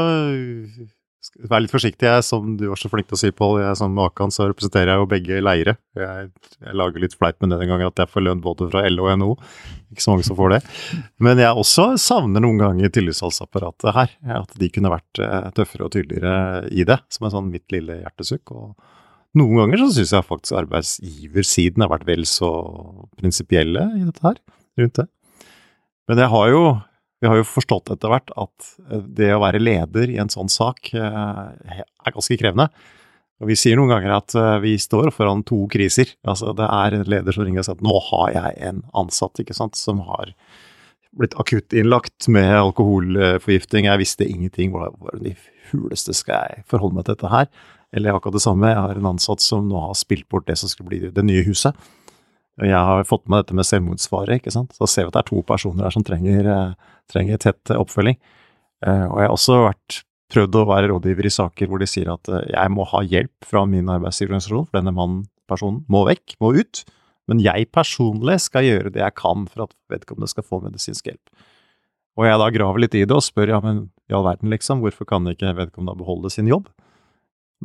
være 1.49 1.65
litt 1.65 1.73
forsiktig, 1.73 2.07
jeg, 2.07 2.23
som 2.25 2.53
du 2.59 2.65
var 2.69 2.79
så 2.79 2.89
flink 2.91 3.09
til 3.09 3.17
å 3.17 3.19
si, 3.19 3.31
Pål. 3.35 3.61
Som 3.77 3.97
Akan 4.01 4.31
så 4.33 4.47
representerer 4.49 4.93
jeg 4.93 5.01
jo 5.01 5.09
begge 5.11 5.39
leire. 5.43 5.75
Jeg, 5.99 6.29
jeg 6.63 6.77
lager 6.79 7.03
litt 7.03 7.15
fleip 7.17 7.39
med 7.41 7.53
det 7.53 7.59
den 7.61 7.71
gangen 7.71 7.89
at 7.89 8.01
jeg 8.01 8.11
får 8.11 8.25
lønn 8.25 8.43
både 8.43 8.69
fra 8.71 8.85
LO 8.87 9.07
og 9.07 9.19
NHO. 9.19 9.33
Ikke 9.93 10.05
så 10.05 10.13
mange 10.13 10.27
som 10.27 10.39
får 10.39 10.55
det. 10.55 10.61
Men 11.25 11.41
jeg 11.41 11.63
også 11.63 11.89
savner 12.01 12.43
noen 12.43 12.61
ganger 12.61 12.93
tillitsvalgsapparatet 12.95 13.91
her. 13.97 14.15
At 14.39 14.55
de 14.61 14.71
kunne 14.73 14.93
vært 14.93 15.23
eh, 15.25 15.51
tøffere 15.57 15.89
og 15.89 15.93
tydeligere 15.95 16.65
i 16.71 16.87
det, 16.87 17.01
som 17.11 17.27
en 17.27 17.35
sånn 17.35 17.51
mitt 17.51 17.67
lille 17.75 17.99
hjertesukk. 17.99 18.55
Og 18.55 19.39
noen 19.39 19.63
ganger 19.63 19.83
så 19.83 19.91
syns 19.99 20.15
jeg 20.15 20.29
faktisk 20.29 20.57
arbeidsgiversiden 20.63 21.85
har 21.85 21.91
vært 21.91 22.07
vel 22.07 22.25
så 22.29 22.51
prinsipielle 23.19 23.89
i 23.99 24.05
dette 24.07 24.25
her, 24.25 24.39
rundt 24.79 25.01
det. 25.03 25.09
Men 26.09 26.23
jeg 26.23 26.33
har 26.33 26.47
jo 26.49 26.63
vi 27.19 27.27
har 27.27 27.39
jo 27.39 27.47
forstått 27.47 27.91
etter 27.95 28.11
hvert 28.11 28.31
at 28.39 28.71
eh, 28.89 29.03
det 29.19 29.33
å 29.35 29.41
være 29.43 29.61
leder 29.61 30.11
i 30.11 30.19
en 30.21 30.31
sånn 30.31 30.51
sak 30.51 30.93
eh, 30.95 31.83
er 31.83 32.15
ganske 32.15 32.39
krevende. 32.39 32.69
Og 33.39 33.47
vi 33.47 33.55
sier 33.59 33.79
noen 33.79 33.91
ganger 33.93 34.15
at 34.17 34.35
eh, 34.39 34.55
vi 34.63 34.75
står 34.79 35.11
foran 35.15 35.43
to 35.47 35.61
kriser. 35.71 36.13
Altså 36.27 36.53
det 36.57 36.67
er 36.67 36.95
en 36.95 37.07
leder 37.11 37.35
som 37.35 37.47
ringer 37.47 37.63
og 37.63 37.67
sier 37.67 37.79
at 37.79 37.85
nå 37.85 38.01
har 38.09 38.33
jeg 38.35 38.57
en 38.71 38.83
ansatt 39.03 39.43
ikke 39.43 39.57
sant, 39.57 39.79
som 39.79 40.03
har 40.07 40.33
blitt 41.19 41.35
akutt 41.41 41.73
innlagt 41.75 42.29
med 42.31 42.51
alkoholforgifting. 42.53 43.89
Jeg 43.89 44.03
visste 44.03 44.27
ingenting. 44.27 44.71
Hvordan 44.75 45.31
i 45.31 45.35
huleste 45.71 46.15
skal 46.15 46.47
jeg 46.47 46.65
forholde 46.69 46.99
meg 46.99 47.07
til 47.07 47.17
dette 47.17 47.33
her? 47.33 47.51
Eller 47.95 48.13
akkurat 48.13 48.37
det 48.37 48.43
samme, 48.43 48.69
jeg 48.69 48.77
har 48.77 48.99
en 48.99 49.11
ansatt 49.15 49.41
som 49.41 49.65
nå 49.65 49.79
har 49.87 49.95
spilt 49.97 50.27
bort 50.29 50.45
det 50.45 50.59
som 50.61 50.69
skulle 50.69 50.91
bli 50.91 51.09
det 51.09 51.23
nye 51.25 51.41
huset. 51.47 51.73
Jeg 52.59 52.83
har 52.89 53.07
fått 53.07 53.27
med 53.31 53.43
dette 53.43 53.55
med 53.55 53.67
selvmordsfare, 53.67 54.39
ikke 54.39 54.51
sant. 54.51 54.73
Så 54.75 54.87
ser 54.89 55.07
vi 55.07 55.13
at 55.13 55.17
det 55.17 55.23
er 55.23 55.29
to 55.31 55.41
personer 55.47 55.87
her 55.87 55.95
som 55.95 56.05
trenger, 56.05 56.47
eh, 56.51 56.93
trenger 57.11 57.39
tett 57.39 57.71
oppfølging. 57.75 58.19
Eh, 58.85 59.05
og 59.07 59.17
jeg 59.19 59.27
har 59.29 59.35
også 59.35 59.59
vært, 59.63 60.03
prøvd 60.29 60.55
å 60.59 60.67
være 60.69 60.89
rådgiver 60.91 61.25
i 61.25 61.33
saker 61.33 61.69
hvor 61.71 61.81
de 61.81 61.87
sier 61.89 62.11
at 62.13 62.27
eh, 62.29 62.51
jeg 62.51 62.71
må 62.75 62.85
ha 62.91 63.01
hjelp 63.01 63.47
fra 63.47 63.63
min 63.65 63.89
arbeidsgiverorganisasjon, 63.89 64.67
for 64.67 64.77
denne 64.77 64.93
mannen, 64.93 65.23
personen, 65.49 65.83
må 65.89 66.03
vekk, 66.05 66.35
må 66.43 66.53
ut. 66.59 66.83
Men 67.29 67.41
jeg 67.41 67.69
personlig 67.73 68.39
skal 68.43 68.65
gjøre 68.65 68.91
det 68.93 69.01
jeg 69.03 69.17
kan 69.17 69.47
for 69.49 69.67
at 69.67 69.73
vedkommende 69.89 70.29
skal 70.29 70.45
få 70.45 70.61
medisinsk 70.65 71.09
hjelp. 71.09 71.47
Og 72.19 72.27
jeg 72.27 72.41
da 72.41 72.51
graver 72.51 72.83
litt 72.83 72.97
i 72.97 73.05
det 73.07 73.15
og 73.15 73.23
spør 73.23 73.53
ja, 73.53 73.59
men 73.63 73.85
i 74.09 74.15
all 74.17 74.25
verden, 74.25 74.51
liksom, 74.51 74.81
hvorfor 74.83 75.07
kan 75.07 75.29
ikke 75.29 75.55
vedkommende 75.55 75.97
beholde 76.01 76.31
sin 76.33 76.49
jobb? 76.49 76.67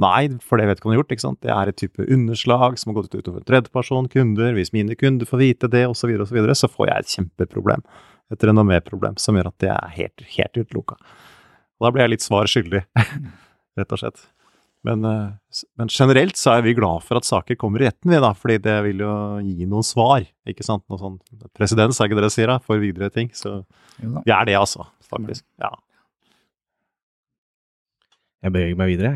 Nei, 0.01 0.27
for 0.43 0.59
det 0.59 0.67
vedkommende 0.67 0.97
har 0.97 1.05
gjort, 1.05 1.13
ikke 1.15 1.23
sant. 1.23 1.41
Det 1.45 1.53
er 1.55 1.71
et 1.71 1.79
type 1.79 2.07
underslag 2.11 2.79
som 2.81 2.91
har 2.91 2.97
gått 2.99 3.15
utover 3.15 3.45
tredjeperson, 3.47 4.09
kunder. 4.11 4.51
Hvis 4.57 4.73
mine 4.75 4.97
kunder 4.99 5.29
får 5.29 5.43
vite 5.43 5.71
det, 5.71 5.85
osv., 5.87 6.11
osv., 6.17 6.27
så, 6.27 6.35
videre, 6.35 6.57
så 6.59 6.71
får 6.71 6.91
jeg 6.91 7.05
et 7.05 7.13
kjempeproblem. 7.19 7.85
Et 8.35 8.47
renomméproblem 8.51 9.19
som 9.23 9.39
gjør 9.39 9.53
at 9.53 9.59
det 9.63 9.71
er 9.71 9.93
helt, 10.01 10.25
helt 10.35 10.59
utelukka. 10.59 10.99
Og 11.79 11.87
da 11.87 11.93
blir 11.95 12.07
jeg 12.07 12.15
litt 12.17 12.25
svar 12.27 12.51
skyldig, 12.51 12.83
rett 13.79 13.95
og 13.95 14.03
slett. 14.03 14.25
Men, 14.85 15.07
eh, 15.09 15.63
men 15.81 15.89
generelt 15.89 16.37
så 16.37 16.57
er 16.57 16.67
vi 16.67 16.75
glad 16.77 17.07
for 17.07 17.21
at 17.21 17.29
saker 17.29 17.57
kommer 17.61 17.81
i 17.81 17.87
retten, 17.87 18.11
vi 18.11 18.21
da, 18.21 18.33
fordi 18.37 18.59
det 18.67 18.75
vil 18.89 19.07
jo 19.07 19.15
gi 19.47 19.69
noen 19.71 19.87
svar. 19.87 20.27
Ikke 20.51 20.67
sant. 20.67 20.85
Noe 20.91 21.01
sånn 21.01 21.17
presedens, 21.57 22.03
er 22.03 22.11
ikke 22.11 22.19
det 22.19 22.27
dere 22.27 22.35
sier 22.35 22.51
da, 22.51 22.59
for 22.61 22.83
videre 22.83 23.09
ting. 23.15 23.31
Så 23.37 23.61
vi 24.03 24.35
er 24.35 24.51
det, 24.51 24.59
altså. 24.59 24.91
Faktisk. 25.07 25.47
Ja. 25.63 25.71
Jeg 28.45 28.53
beveger 28.53 28.77
meg 28.83 28.91
videre. 28.91 29.15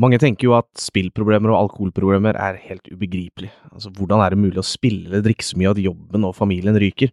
Mange 0.00 0.18
tenker 0.20 0.48
jo 0.48 0.54
at 0.56 0.68
spillproblemer 0.80 1.52
og 1.52 1.66
alkoholproblemer 1.66 2.38
er 2.40 2.60
helt 2.64 2.86
ubegripelig. 2.88 3.50
Altså, 3.72 3.90
hvordan 3.92 4.22
er 4.24 4.32
det 4.32 4.40
mulig 4.40 4.60
å 4.62 4.66
spille 4.66 5.10
eller 5.10 5.24
drikke 5.24 5.44
så 5.44 5.58
mye 5.60 5.72
at 5.74 5.80
jobben 5.82 6.24
og 6.28 6.36
familien 6.36 6.78
ryker? 6.80 7.12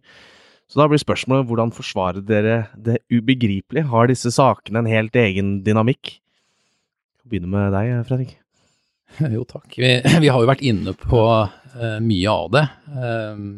Så 0.70 0.78
da 0.78 0.86
blir 0.88 1.02
spørsmålet 1.02 1.48
hvordan 1.48 1.72
forsvarer 1.74 2.22
dere 2.24 2.60
det 2.78 3.00
ubegripelige? 3.10 3.88
Har 3.90 4.08
disse 4.08 4.30
sakene 4.32 4.80
en 4.80 4.90
helt 4.90 5.16
egen 5.18 5.58
dynamikk? 5.66 6.14
Vi 7.24 7.34
Begynner 7.34 7.52
med 7.52 7.74
deg, 7.76 7.92
Fredrik. 8.08 8.36
Jo, 9.34 9.42
takk. 9.42 9.74
Vi, 9.74 9.90
vi 10.22 10.30
har 10.30 10.38
jo 10.38 10.48
vært 10.48 10.62
inne 10.62 10.94
på 10.94 11.20
uh, 11.26 11.98
mye 11.98 12.30
av 12.30 12.52
det. 12.54 12.62
Um, 12.94 13.48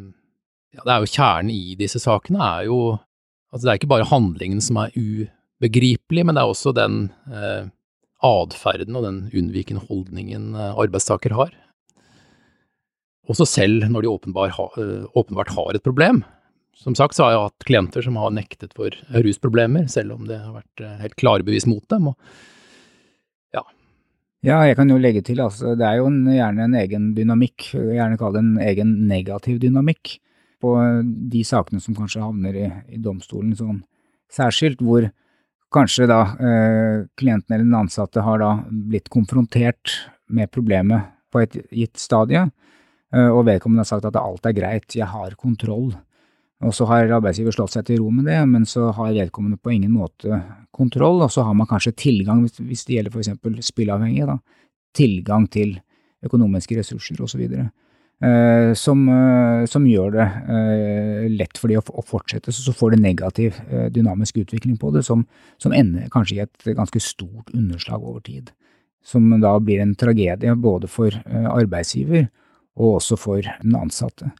ja, 0.72 0.80
det 0.80 0.94
er 0.94 1.04
jo 1.04 1.12
kjernen 1.12 1.52
i 1.52 1.76
disse 1.78 2.00
sakene 2.02 2.40
er 2.40 2.68
jo 2.70 2.82
Altså 3.52 3.66
det 3.66 3.72
er 3.72 3.78
ikke 3.82 3.90
bare 3.90 4.08
handlingen 4.08 4.62
som 4.64 4.78
er 4.80 4.94
ubegripelig, 4.96 6.22
men 6.24 6.38
det 6.38 6.40
er 6.40 6.48
også 6.48 6.70
den 6.72 6.94
eh, 7.28 7.66
atferden 8.26 8.96
og 8.98 9.06
den 9.06 9.18
unnvikende 9.32 9.84
holdningen 9.88 10.52
eh, 10.54 10.78
arbeidstaker 10.78 11.34
har. 11.36 11.52
Også 13.30 13.46
selv 13.46 13.86
når 13.90 14.04
de 14.04 14.12
eh, 14.12 15.04
åpenbart 15.14 15.54
har 15.56 15.74
et 15.74 15.84
problem. 15.84 16.22
Som 16.78 16.96
sagt 16.98 17.14
så 17.14 17.26
har 17.26 17.34
jeg 17.34 17.44
hatt 17.44 17.66
klienter 17.68 18.04
som 18.04 18.16
har 18.18 18.32
nektet 18.34 18.72
for 18.74 18.94
rusproblemer, 19.12 19.86
selv 19.92 20.16
om 20.16 20.26
det 20.26 20.40
har 20.40 20.56
vært 20.56 20.82
helt 21.02 21.16
klare 21.20 21.46
bevis 21.46 21.68
mot 21.68 21.84
dem. 21.92 22.08
Og, 22.10 22.34
ja. 23.54 23.62
ja, 24.42 24.62
jeg 24.70 24.78
kan 24.80 24.90
jo 24.90 24.98
legge 24.98 25.22
til, 25.26 25.42
altså, 25.44 25.76
det 25.78 25.86
er 25.86 26.00
jo 26.00 26.08
en, 26.08 26.24
gjerne 26.32 26.66
en 26.66 26.76
egen 26.80 27.12
dynamikk, 27.18 27.68
gjerne 27.76 28.18
kall 28.18 28.34
det 28.34 28.42
en 28.42 28.54
egen 28.64 28.96
negativ 29.10 29.60
dynamikk, 29.62 30.16
på 30.62 30.72
de 31.04 31.42
sakene 31.46 31.82
som 31.82 31.94
kanskje 31.98 32.22
havner 32.22 32.56
i, 32.56 32.68
i 32.94 33.00
domstolen 33.02 33.54
sånn 33.58 33.80
særskilt, 34.32 34.82
hvor 34.82 35.08
kanskje 35.74 36.08
da 36.10 36.20
eh, 36.36 37.04
klienten 37.18 37.54
eller 37.54 37.66
den 37.66 37.80
ansatte 37.82 38.24
har 38.24 38.40
da 38.42 38.52
blitt 38.68 39.10
konfrontert 39.12 39.96
med 40.32 40.50
problemet 40.52 41.10
på 41.32 41.42
et 41.42 41.56
gitt 41.72 42.00
stadie, 42.00 42.44
eh, 43.14 43.28
og 43.28 43.46
vedkommende 43.48 43.84
har 43.84 43.90
sagt 43.90 44.08
at 44.08 44.18
alt 44.20 44.48
er 44.48 44.56
greit, 44.56 44.96
jeg 44.96 45.08
har 45.08 45.36
kontroll. 45.40 45.92
Og 46.62 46.74
så 46.76 46.86
har 46.86 47.10
arbeidsgiver 47.10 47.54
slått 47.54 47.74
seg 47.74 47.88
til 47.88 47.98
ro 47.98 48.10
med 48.14 48.28
det, 48.30 48.38
men 48.46 48.66
så 48.68 48.92
har 48.94 49.14
vedkommende 49.16 49.58
på 49.58 49.72
ingen 49.74 49.94
måte 49.96 50.38
kontroll, 50.70 51.24
og 51.24 51.32
så 51.34 51.42
har 51.42 51.56
man 51.58 51.66
kanskje 51.66 51.96
tilgang, 51.98 52.44
hvis 52.46 52.84
det 52.86 52.98
gjelder 52.98 53.14
for 53.14 53.24
eksempel 53.24 53.56
spillavhengige, 53.64 54.28
da, 54.30 54.38
tilgang 54.94 55.48
til 55.50 55.74
økonomiske 56.22 56.78
ressurser 56.78 57.18
osv. 57.24 57.42
Eh, 57.48 57.70
som, 58.78 59.02
eh, 59.08 59.64
som 59.66 59.86
gjør 59.88 60.12
det 60.14 60.26
eh, 60.54 61.24
lett 61.32 61.58
for 61.58 61.72
de 61.72 61.78
å, 61.80 61.82
å 61.82 62.04
fortsette, 62.06 62.52
så, 62.54 62.68
så 62.68 62.74
får 62.76 62.94
det 62.94 63.02
negativ 63.02 63.58
eh, 63.68 63.88
dynamisk 63.90 64.38
utvikling 64.44 64.76
på 64.78 64.92
det, 64.94 65.02
som, 65.06 65.24
som 65.62 65.74
ender 65.74 66.10
kanskje 66.12 66.36
i 66.36 66.44
et 66.44 66.68
ganske 66.78 67.02
stort 67.02 67.50
underslag 67.50 68.04
over 68.04 68.22
tid. 68.22 68.52
Som 69.02 69.26
da 69.42 69.56
blir 69.58 69.82
en 69.82 69.96
tragedie 69.98 70.54
både 70.54 70.90
for 70.90 71.10
eh, 71.10 71.48
arbeidsgiver 71.50 72.28
og 72.78 73.00
også 73.00 73.18
for 73.18 73.42
den 73.42 73.74
ansatte 73.76 74.30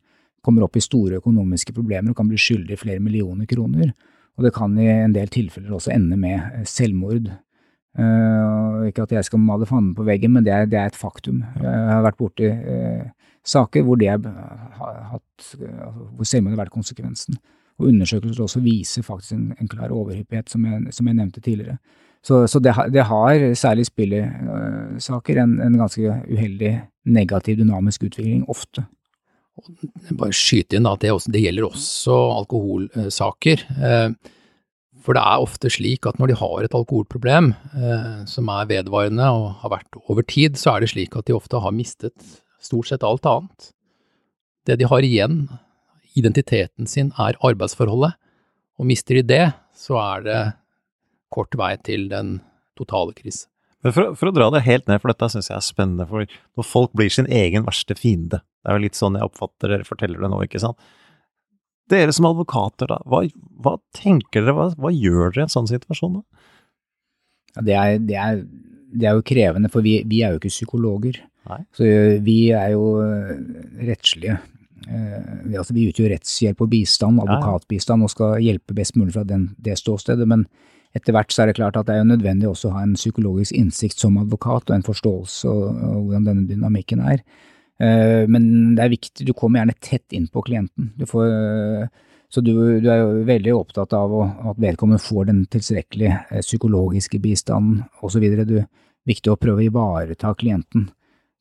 kommer 0.43 0.67
opp 0.67 0.77
i 0.77 0.83
store 0.83 1.21
økonomiske 1.21 1.75
problemer 1.75 2.13
og 2.13 2.19
kan 2.19 2.31
bli 2.31 2.41
skyldig 2.41 2.79
flere 2.81 3.03
millioner 3.03 3.47
kroner. 3.51 3.93
Og 4.39 4.47
det 4.47 4.55
kan 4.57 4.75
i 4.81 4.89
en 4.91 5.15
del 5.15 5.31
tilfeller 5.31 5.75
også 5.77 5.93
ende 5.95 6.19
med 6.19 6.39
eh, 6.39 6.69
selvmord. 6.69 7.31
Uh, 7.93 8.87
ikke 8.89 9.03
at 9.05 9.11
jeg 9.13 9.27
skal 9.27 9.41
male 9.45 9.67
fanden 9.69 9.91
på 9.93 10.07
veggen, 10.07 10.33
men 10.33 10.47
det 10.47 10.53
er, 10.55 10.63
det 10.65 10.79
er, 10.81 10.89
et 10.89 10.97
faktum. 10.97 11.43
Jeg 11.61 11.91
har 11.91 12.01
vært 12.07 12.17
borti 12.17 12.49
uh, 12.49 13.11
saker 13.47 13.83
hvor, 13.87 13.99
det 14.01 14.11
har 14.13 15.03
hatt, 15.13 15.49
uh, 15.61 15.91
hvor 16.17 16.29
selvmord 16.29 16.57
har 16.57 16.65
vært 16.65 16.77
konsekvensen. 16.77 17.39
Og 17.81 17.89
undersøkelser 17.89 18.45
også 18.45 18.63
viser 18.63 19.05
faktisk 19.07 19.37
en, 19.37 19.53
en 19.59 19.71
klar 19.71 19.93
overhyppighet, 19.95 20.51
som 20.53 20.65
jeg, 20.69 20.95
som 20.95 21.09
jeg, 21.09 21.19
nevnte 21.19 21.43
tidligere. 21.43 21.79
Så, 22.23 22.45
så 22.47 22.61
det, 22.63 22.75
det, 22.95 23.07
har, 23.09 23.47
særlig 23.59 23.89
spillesaker, 23.89 25.41
en, 25.43 25.57
en 25.65 25.79
ganske 25.81 26.19
uheldig 26.31 26.75
negativ 27.11 27.59
dynamisk 27.59 28.05
utvikling, 28.07 28.45
ofte. 28.51 28.85
Bare 30.17 30.35
skyte 30.37 30.79
inn 30.79 30.87
at 30.89 31.03
det, 31.03 31.11
også, 31.13 31.33
det 31.35 31.43
gjelder 31.43 31.67
også 31.67 32.21
alkoholsaker. 32.39 33.67
Eh, 33.75 34.15
for 35.03 35.19
det 35.19 35.25
er 35.25 35.43
ofte 35.43 35.71
slik 35.73 36.07
at 36.07 36.21
når 36.23 36.31
de 36.31 36.39
har 36.39 36.63
et 36.63 36.77
alkoholproblem 36.79 37.51
eh, 37.75 38.23
som 38.31 38.49
er 38.55 38.71
vedvarende 38.71 39.27
og 39.35 39.49
har 39.65 39.75
vært 39.75 39.99
over 40.07 40.23
tid, 40.23 40.57
så 40.61 40.77
er 40.77 40.85
det 40.85 40.93
slik 40.95 41.19
at 41.19 41.27
de 41.27 41.35
ofte 41.37 41.59
har 41.59 41.75
mistet 41.75 42.15
stort 42.63 42.91
sett 42.91 43.07
alt 43.07 43.27
annet. 43.29 43.71
Det 44.67 44.79
de 44.79 44.89
har 44.89 45.05
igjen, 45.05 45.47
identiteten 46.19 46.87
sin, 46.87 47.11
er 47.19 47.39
arbeidsforholdet, 47.43 48.15
og 48.79 48.89
mister 48.89 49.19
de 49.19 49.27
det, 49.27 49.47
så 49.77 49.99
er 50.01 50.27
det 50.27 50.43
kort 51.33 51.55
vei 51.59 51.75
til 51.85 52.09
den 52.13 52.39
totale 52.79 53.15
krise. 53.17 53.49
Men 53.83 53.95
for, 53.95 54.15
for, 54.19 54.31
å 54.31 54.35
dra 54.37 54.49
det 54.55 54.63
helt 54.67 54.87
ned, 54.87 55.01
for 55.03 55.11
dette 55.11 55.29
syns 55.33 55.51
jeg 55.51 55.59
er 55.59 55.67
spennende, 55.67 56.07
for 56.07 56.27
når 56.59 56.67
folk 56.67 56.93
blir 56.99 57.11
sin 57.11 57.27
egen 57.27 57.67
verste 57.67 57.97
fiende, 57.99 58.43
det 58.63 58.71
er 58.71 58.79
jo 58.79 58.85
litt 58.85 58.99
sånn 58.99 59.19
jeg 59.19 59.27
oppfatter 59.27 59.73
dere 59.73 59.87
forteller 59.87 60.23
det 60.23 60.31
nå, 60.31 60.43
ikke 60.47 60.63
sant. 60.63 60.79
Dere 61.91 62.15
som 62.15 62.29
advokater, 62.29 62.93
da, 62.93 63.01
hva, 63.11 63.25
hva 63.65 63.75
tenker 63.97 64.45
dere, 64.45 64.55
hva, 64.55 64.69
hva, 64.79 64.93
gjør 64.95 65.35
dere 65.35 65.43
i 65.43 65.47
en 65.49 65.53
sånn 65.53 65.71
situasjon 65.71 66.21
da? 66.21 66.23
Ja, 67.57 67.65
det, 67.67 67.75
er, 67.75 67.97
det, 67.99 68.17
er, 68.17 68.39
det, 68.95 69.09
er, 69.09 69.19
jo 69.19 69.27
krevende, 69.27 69.71
for 69.73 69.85
vi, 69.85 69.99
vi 70.09 70.23
er 70.23 70.33
jo 70.33 70.41
ikke 70.41 70.55
psykologer. 70.55 71.19
Nei. 71.51 71.61
Så 71.75 71.87
vi 72.23 72.37
er 72.55 72.75
jo 72.75 72.87
eh, 73.03 73.33
rettslige. 73.89 74.39
Eh, 74.89 75.31
vi, 75.47 75.57
altså, 75.57 75.75
vi 75.77 75.89
utgjør 75.91 76.13
rettshjelp 76.15 76.63
og 76.65 76.71
bistand, 76.73 77.23
advokatbistand, 77.23 78.05
og 78.05 78.13
skal 78.13 78.37
hjelpe 78.43 78.77
best 78.77 78.99
mulig 78.99 79.15
fra 79.17 79.25
den, 79.27 79.51
det 79.63 79.79
ståstedet. 79.81 80.29
men 80.29 80.47
etter 80.93 81.15
hvert 81.17 81.33
så 81.33 81.43
er 81.43 81.49
det 81.49 81.57
klart 81.57 81.77
at 81.81 81.87
det 81.89 81.95
er 81.95 82.03
jo 82.03 82.11
nødvendig 82.11 82.49
også 82.51 82.69
å 82.69 82.75
ha 82.75 82.83
en 82.85 82.99
psykologisk 82.99 83.57
innsikt 83.57 84.03
som 84.03 84.19
advokat, 84.21 84.69
og 84.69 84.77
en 84.77 84.85
forståelse 84.85 85.49
av 85.49 86.03
hvordan 86.03 86.27
denne 86.27 86.45
dynamikken 86.51 87.01
er. 87.01 87.23
Eh, 87.81 88.29
men 88.29 88.75
det 88.77 88.85
er 88.85 88.93
viktig, 88.93 89.27
du 89.27 89.33
kommer 89.33 89.63
gjerne 89.63 89.79
tett 89.81 90.13
inn 90.13 90.29
på 90.29 90.45
klienten. 90.45 90.91
Du 91.01 91.07
får, 91.09 91.89
så 92.29 92.45
du, 92.45 92.53
du, 92.85 92.91
er 92.93 93.01
jo 93.01 93.25
veldig 93.29 93.55
opptatt 93.57 93.97
av 93.97 94.19
at 94.21 94.61
vedkommende 94.61 95.01
får 95.01 95.31
den 95.33 95.45
tilstrekkelige 95.53 96.19
eh, 96.29 96.45
psykologiske 96.45 97.23
bistanden 97.25 97.87
osv. 98.05 98.29
Det 98.29 98.45
er 98.45 98.67
viktig 99.09 99.33
å 99.33 99.41
prøve 99.41 99.65
å 99.65 99.71
ivareta 99.71 100.35
klienten 100.39 100.91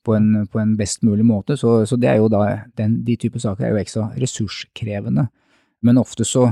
på 0.06 0.16
en, 0.18 0.48
på 0.50 0.60
en 0.62 0.76
best 0.80 1.04
mulig 1.06 1.26
måte. 1.28 1.58
Så, 1.58 1.82
så, 1.86 1.98
det 2.00 2.10
er 2.10 2.22
jo 2.22 2.30
da, 2.32 2.46
den, 2.80 3.00
de 3.06 3.18
typer 3.20 3.44
saker 3.44 3.68
er 3.68 3.76
jo 3.76 3.82
ekstra 3.82 4.10
ressurskrevende. 4.20 5.28
Men 5.82 6.02
ofte 6.02 6.26
så 6.28 6.50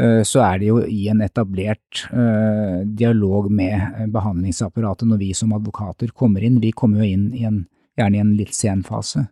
Eh, 0.00 0.22
så 0.24 0.40
er 0.40 0.60
det 0.60 0.70
jo 0.70 0.78
i 0.88 1.04
en 1.12 1.20
etablert 1.20 2.06
uh, 2.16 2.80
dialog 2.96 3.50
med 3.52 3.74
eh, 3.76 4.06
behandlingsapparatet 4.08 5.04
når 5.08 5.20
vi 5.20 5.32
som 5.36 5.52
advokater 5.52 6.14
kommer 6.16 6.44
inn. 6.44 6.62
Vi 6.62 6.72
kommer 6.72 7.02
jo 7.02 7.10
inn 7.12 7.26
i 7.36 7.44
en, 7.48 7.66
gjerne 8.00 8.16
i 8.16 8.22
en 8.22 8.32
litt 8.38 8.56
sen 8.56 8.80
fase. 8.86 9.26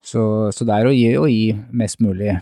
Så, 0.00 0.22
så 0.54 0.64
det 0.64 0.76
er 0.76 0.86
å 0.86 0.94
gi, 0.94 1.08
å 1.18 1.26
gi 1.28 1.50
mest 1.76 1.98
mulig 2.00 2.38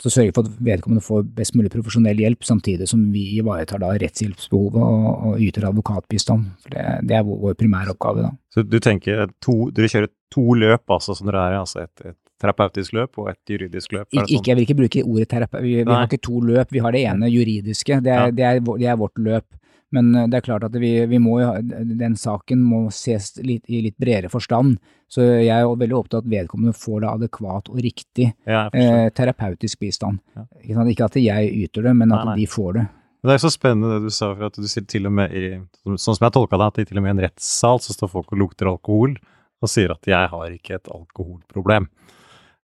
så 0.00 0.12
sørge 0.12 0.32
for 0.36 0.48
at 0.48 0.60
vedkommende 0.64 1.04
får 1.04 1.26
best 1.36 1.56
mulig 1.58 1.70
profesjonell 1.72 2.20
hjelp, 2.22 2.44
samtidig 2.46 2.88
som 2.88 3.02
vi 3.12 3.26
ivaretar 3.36 3.82
da 3.82 3.92
rettshjelpsbehovet 4.00 4.80
og, 4.80 5.10
og 5.30 5.44
yter 5.44 5.68
advokatbistand. 5.68 6.46
For 6.62 6.74
det, 6.74 6.86
det 7.10 7.18
er 7.18 7.26
vår, 7.26 7.38
vår 7.44 7.58
primæroppgave, 7.60 8.24
da. 8.24 8.32
Så 8.54 8.64
du 8.66 8.78
tenker 8.82 9.28
to, 9.44 9.68
dere 9.74 9.90
kjører 9.92 10.10
to 10.32 10.46
løp, 10.58 10.84
altså, 10.88 11.16
som 11.18 11.28
dere 11.28 11.44
er, 11.50 11.58
altså 11.60 11.84
et, 11.84 12.06
et 12.06 12.18
terapeutisk 12.40 12.96
løp 12.96 13.20
og 13.20 13.30
et 13.34 13.54
juridisk 13.54 13.94
løp? 13.96 14.08
Ikke, 14.08 14.26
sånn? 14.26 14.48
jeg 14.48 14.58
vil 14.58 14.66
ikke 14.66 14.78
bruke 14.80 15.04
ordet 15.04 15.28
terapeut, 15.30 15.64
vi, 15.66 15.76
vi 15.82 15.92
har 15.92 16.08
ikke 16.08 16.22
to 16.24 16.42
løp. 16.48 16.72
Vi 16.72 16.84
har 16.84 16.96
det 16.96 17.04
ene 17.12 17.30
juridiske, 17.30 18.00
det 18.04 18.14
er, 18.14 18.30
ja. 18.30 18.36
det 18.36 18.48
er, 18.48 18.62
det 18.80 18.92
er 18.92 19.00
vårt 19.00 19.20
løp. 19.20 19.46
Men 19.94 20.14
eh, 20.14 20.28
det 20.30 20.40
er 20.40 20.46
klart 20.46 20.66
at 20.66 20.76
vi, 20.78 20.92
vi 21.10 21.18
må 21.22 21.38
den 21.60 22.16
saken 22.18 22.62
må 22.62 22.86
ses 22.94 23.34
litt, 23.42 23.64
i 23.68 23.82
litt 23.86 23.98
bredere 24.00 24.30
forstand. 24.32 24.78
Så 25.10 25.24
jeg 25.24 25.50
er 25.50 25.66
veldig 25.66 25.96
opptatt 25.98 26.20
av 26.20 26.28
at 26.28 26.32
vedkommende 26.36 26.76
får 26.76 27.02
det 27.02 27.10
adekvat 27.10 27.70
og 27.72 27.82
riktig 27.82 28.30
ja, 28.46 28.68
eh, 28.70 29.08
terapeutisk 29.14 29.82
bistand. 29.82 30.22
Ja. 30.36 30.46
Ikke, 30.62 30.86
ikke, 30.94 31.10
at 31.10 31.20
jeg 31.20 31.52
yter 31.66 31.88
det, 31.88 31.94
men 31.98 32.14
at 32.14 32.24
nei, 32.24 32.34
nei. 32.34 32.38
de 32.42 32.50
får 32.50 32.78
det. 32.78 32.86
Det 33.20 33.34
er 33.34 33.42
så 33.42 33.50
spennende 33.52 33.98
det 33.98 34.08
du 34.08 34.14
sa, 34.14 34.30
for 34.32 34.48
at 34.48 34.56
du 34.56 34.68
sier 34.70 34.86
til 34.88 35.10
og 35.10 35.12
med 35.18 35.34
i, 35.36 35.48
sånn 35.84 36.16
som 36.16 36.24
jeg 36.24 36.32
tolka 36.32 36.56
det, 36.56 36.70
at 36.70 36.78
i 36.80 36.86
til 36.88 37.00
og 37.00 37.04
med 37.04 37.12
i 37.12 37.16
en 37.18 37.24
rettssal 37.26 37.82
så 37.84 37.96
står 37.96 38.12
folk 38.14 38.30
og 38.32 38.40
lukter 38.40 38.70
alkohol 38.70 39.18
og 39.60 39.68
sier 39.68 39.92
at 39.92 40.08
jeg 40.08 40.30
har 40.32 40.54
ikke 40.54 40.78
et 40.78 40.88
alkoholproblem. 40.88 41.90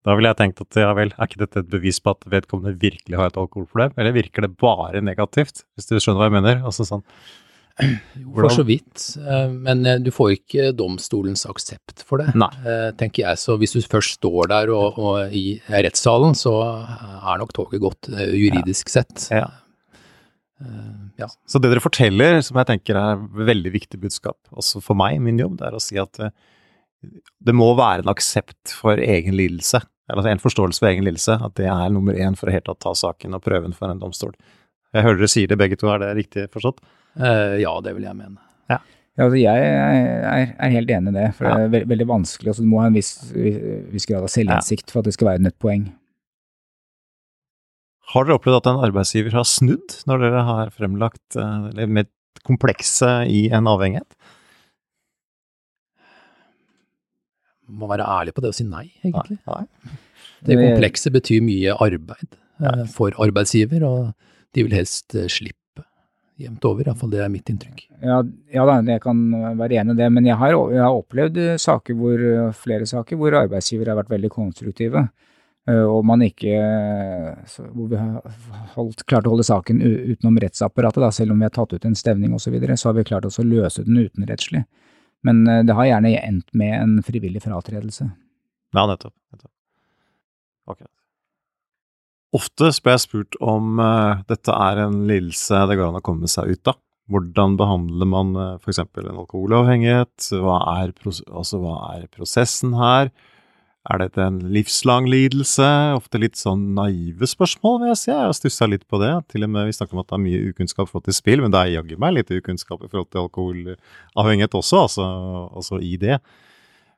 Da 0.08 0.16
ville 0.16 0.32
jeg 0.32 0.40
tenkt 0.40 0.62
at 0.64 0.80
ja 0.80 0.94
vel, 0.96 1.12
er 1.12 1.28
ikke 1.28 1.42
dette 1.42 1.62
et 1.64 1.70
bevis 1.72 2.00
på 2.00 2.14
at 2.16 2.24
vedkommende 2.32 2.80
virkelig 2.80 3.20
har 3.20 3.32
et 3.32 3.40
alkoholproblem, 3.40 3.98
eller 4.00 4.16
virker 4.16 4.46
det 4.46 4.56
bare 4.62 5.04
negativt, 5.04 5.66
hvis 5.76 5.90
du 5.90 5.98
skjønner 5.98 6.22
hva 6.22 6.30
jeg 6.30 6.38
mener? 6.38 6.62
Altså 6.70 6.88
sånn 6.88 7.04
jo, 8.20 8.34
For 8.36 8.52
så 8.52 8.66
vidt, 8.68 9.04
eh, 9.20 9.52
men 9.52 9.86
eh, 9.88 10.00
du 10.04 10.12
får 10.12 10.34
ikke 10.38 10.70
domstolens 10.76 11.46
aksept 11.48 12.04
for 12.08 12.24
det, 12.24 12.34
Nei. 12.40 12.50
Eh, 12.64 12.90
tenker 13.00 13.26
jeg. 13.26 13.40
Så 13.40 13.56
hvis 13.60 13.76
du 13.76 13.80
først 13.84 14.18
står 14.20 14.52
der 14.52 14.72
og, 14.76 15.00
og 15.00 15.36
i 15.36 15.60
rettssalen, 15.68 16.36
så 16.36 16.56
er 16.60 17.40
nok 17.40 17.54
toget 17.56 17.84
gått 17.84 18.12
juridisk 18.12 18.92
ja. 18.92 18.96
sett. 19.00 19.28
Ja. 19.32 19.50
Ja. 21.20 21.30
Så 21.48 21.60
det 21.64 21.70
dere 21.72 21.84
forteller, 21.84 22.42
som 22.44 22.58
jeg 22.60 22.68
tenker 22.68 22.98
er 23.00 23.22
veldig 23.48 23.72
viktig 23.72 24.00
budskap, 24.02 24.40
også 24.52 24.82
for 24.84 25.00
meg, 25.00 25.22
min 25.24 25.40
jobb, 25.40 25.56
det 25.60 25.70
er 25.70 25.78
å 25.78 25.84
si 25.84 26.00
at 26.00 26.20
det 27.02 27.56
må 27.56 27.72
være 27.80 28.04
en 28.04 28.12
aksept 28.12 28.74
for 28.76 29.00
egen 29.00 29.38
lidelse, 29.38 29.82
eller 30.10 30.24
altså 30.24 30.34
en 30.34 30.44
forståelse 30.44 30.82
for 30.82 30.92
egen 30.92 31.06
lidelse, 31.08 31.38
at 31.46 31.56
det 31.60 31.70
er 31.72 31.94
nummer 31.94 32.18
én 32.18 32.38
for 32.38 32.50
å 32.50 32.54
helt 32.56 32.68
tatt 32.68 32.82
ta 32.84 32.96
saken 32.98 33.38
og 33.38 33.44
prøve 33.46 33.68
den 33.68 33.78
for 33.78 33.92
en 33.92 34.02
domstol. 34.02 34.34
Jeg 34.96 35.06
hører 35.06 35.22
dere 35.22 35.32
sier 35.32 35.50
det 35.50 35.60
begge 35.62 35.78
to, 35.80 35.90
er 35.94 36.02
det 36.02 36.14
riktig 36.18 36.48
forstått? 36.54 36.82
Uh, 37.20 37.56
ja, 37.62 37.72
det 37.86 37.94
vil 37.96 38.08
jeg 38.08 38.18
mene. 38.18 38.42
Ja. 38.72 38.80
Ja, 39.20 39.26
altså 39.28 39.40
jeg 39.42 39.70
er, 39.70 40.52
er, 40.56 40.74
helt 40.74 40.92
enig 40.96 41.12
i 41.12 41.18
det, 41.18 41.30
for 41.38 41.46
ja. 41.46 41.56
det 41.56 41.68
er 41.68 41.74
veldig, 41.76 41.90
veldig 41.92 42.10
vanskelig. 42.10 42.52
Altså, 42.52 42.66
du 42.66 42.72
må 42.72 42.82
ha 42.82 42.90
en 42.90 42.98
viss, 42.98 43.14
viss 43.92 44.08
grad 44.10 44.26
av 44.26 44.32
selvinnsikt 44.32 44.94
for 44.94 45.02
at 45.02 45.10
det 45.10 45.16
skal 45.18 45.34
være 45.34 45.52
et 45.52 45.60
poeng. 45.62 45.90
Har 48.14 48.26
dere 48.26 48.40
opplevd 48.40 48.62
at 48.62 48.70
en 48.72 48.84
arbeidsgiver 48.88 49.36
har 49.38 49.46
snudd 49.46 50.00
når 50.10 50.24
dere 50.24 50.46
har 50.48 50.72
fremlagt 50.74 51.38
uh, 51.38 51.70
mer 51.78 51.92
med 52.00 52.10
komplekse 52.48 53.12
i 53.30 53.50
en 53.54 53.68
avhengighet? 53.70 54.16
Må 57.70 57.90
være 57.90 58.08
ærlig 58.08 58.34
på 58.36 58.44
det 58.44 58.52
og 58.52 58.58
si 58.58 58.66
nei, 58.68 58.88
egentlig. 59.04 59.40
Nei. 59.48 59.96
Det 60.46 60.58
komplekse 60.60 61.12
betyr 61.14 61.44
mye 61.44 61.76
arbeid 61.84 62.38
ja. 62.64 62.76
for 62.92 63.16
arbeidsgiver, 63.22 63.86
og 63.88 64.12
de 64.56 64.66
vil 64.66 64.76
helst 64.76 65.16
eh, 65.16 65.30
slippe 65.32 65.86
jevnt 66.40 66.66
over, 66.70 66.88
iallfall 66.88 67.12
det 67.12 67.22
er 67.24 67.32
mitt 67.32 67.50
inntrykk. 67.52 67.82
Ja, 68.00 68.22
ja 68.54 68.66
da, 68.68 68.78
jeg 68.88 69.04
kan 69.04 69.24
være 69.60 69.82
enig 69.82 69.98
i 69.98 70.00
det, 70.00 70.12
men 70.16 70.28
jeg 70.30 70.40
har, 70.40 70.56
jeg 70.72 70.84
har 70.86 70.96
opplevd 70.96 71.40
eh, 71.44 71.58
saker 71.60 71.98
hvor, 72.00 72.24
flere 72.56 72.88
saker 72.90 73.20
hvor 73.20 73.36
arbeidsgiver 73.42 73.92
har 73.92 74.00
vært 74.00 74.14
veldig 74.14 74.32
konstruktive. 74.34 75.10
eh, 75.68 75.84
Og 75.84 76.06
man 76.08 76.24
ikke 76.26 76.56
så, 77.48 77.68
Hvor 77.68 77.92
vi 77.92 78.00
har 78.00 78.22
holdt, 78.78 79.04
klart 79.06 79.28
å 79.28 79.36
holde 79.36 79.48
saken 79.48 79.84
utenom 79.84 80.40
rettsapparatet, 80.40 81.04
da, 81.04 81.12
selv 81.12 81.36
om 81.36 81.44
vi 81.44 81.50
har 81.50 81.56
tatt 81.56 81.76
ut 81.76 81.90
en 81.90 82.00
stevning 82.00 82.34
osv., 82.34 82.48
så, 82.48 82.56
videre, 82.56 82.78
så 82.78 82.90
har 82.90 83.00
vi 83.00 83.10
klart 83.12 83.28
også 83.28 83.44
å 83.44 83.50
løse 83.50 83.84
den 83.88 84.00
utenrettslig. 84.06 84.64
Men 85.28 85.44
eh, 85.48 85.64
det 85.68 85.76
har 85.76 85.90
gjerne 85.90 86.14
endt 86.22 86.54
med 86.58 86.76
en 86.78 86.98
frivillig 87.06 87.44
fratredelse. 87.44 88.10
Ja, 88.76 88.86
nettopp. 88.86 89.16
nettopp. 89.34 89.54
Ok. 90.70 90.84
Ofte 92.38 92.70
blir 92.84 92.94
jeg 92.94 93.06
spurt 93.08 93.40
om 93.42 93.80
uh, 93.82 94.22
dette 94.30 94.54
er 94.54 94.84
en 94.84 95.00
lidelse 95.10 95.64
det 95.66 95.80
går 95.80 95.90
an 95.90 95.98
å 95.98 96.06
komme 96.06 96.30
seg 96.30 96.54
ut 96.54 96.70
av. 96.70 96.78
Hvordan 97.10 97.56
behandler 97.58 98.10
man 98.10 98.36
uh, 98.38 98.52
f.eks. 98.60 98.84
en 98.84 99.10
alkoholavhengighet? 99.16 100.28
Hva 100.38 100.60
er, 100.76 100.94
altså, 101.10 101.62
hva 101.64 101.80
er 101.96 102.06
prosessen 102.14 102.76
her? 102.78 103.10
Er 103.88 104.02
dette 104.02 104.20
en 104.20 104.42
livslang 104.52 105.08
lidelse? 105.08 105.66
Ofte 105.96 106.20
litt 106.20 106.36
sånn 106.36 106.74
naive 106.76 107.30
spørsmål, 107.30 107.78
vil 107.80 107.92
jeg 107.94 108.00
si. 108.02 108.10
Jeg 108.12 108.20
har 108.20 108.36
stussa 108.36 108.68
litt 108.68 108.84
på 108.92 109.00
det. 109.00 109.14
Til 109.32 109.48
og 109.48 109.54
med 109.54 109.70
Vi 109.70 109.78
snakker 109.78 109.96
om 109.96 110.02
at 110.04 110.10
det 110.10 110.18
er 110.18 110.26
mye 110.26 110.42
ukunnskap 110.52 110.90
i 110.90 110.92
forhold 110.92 111.08
til 111.08 111.16
spill, 111.16 111.44
men 111.46 111.56
det 111.56 111.62
er 111.62 111.74
jaggu 111.78 111.96
meg 112.02 112.18
litt 112.18 112.34
ukunnskap 112.36 112.84
i 112.84 112.92
forhold 112.92 113.10
til 113.14 113.24
alkoholavhengighet 113.24 114.60
også, 114.60 114.84
altså, 114.84 115.08
altså 115.56 115.80
i 115.80 115.96
det. 116.02 116.20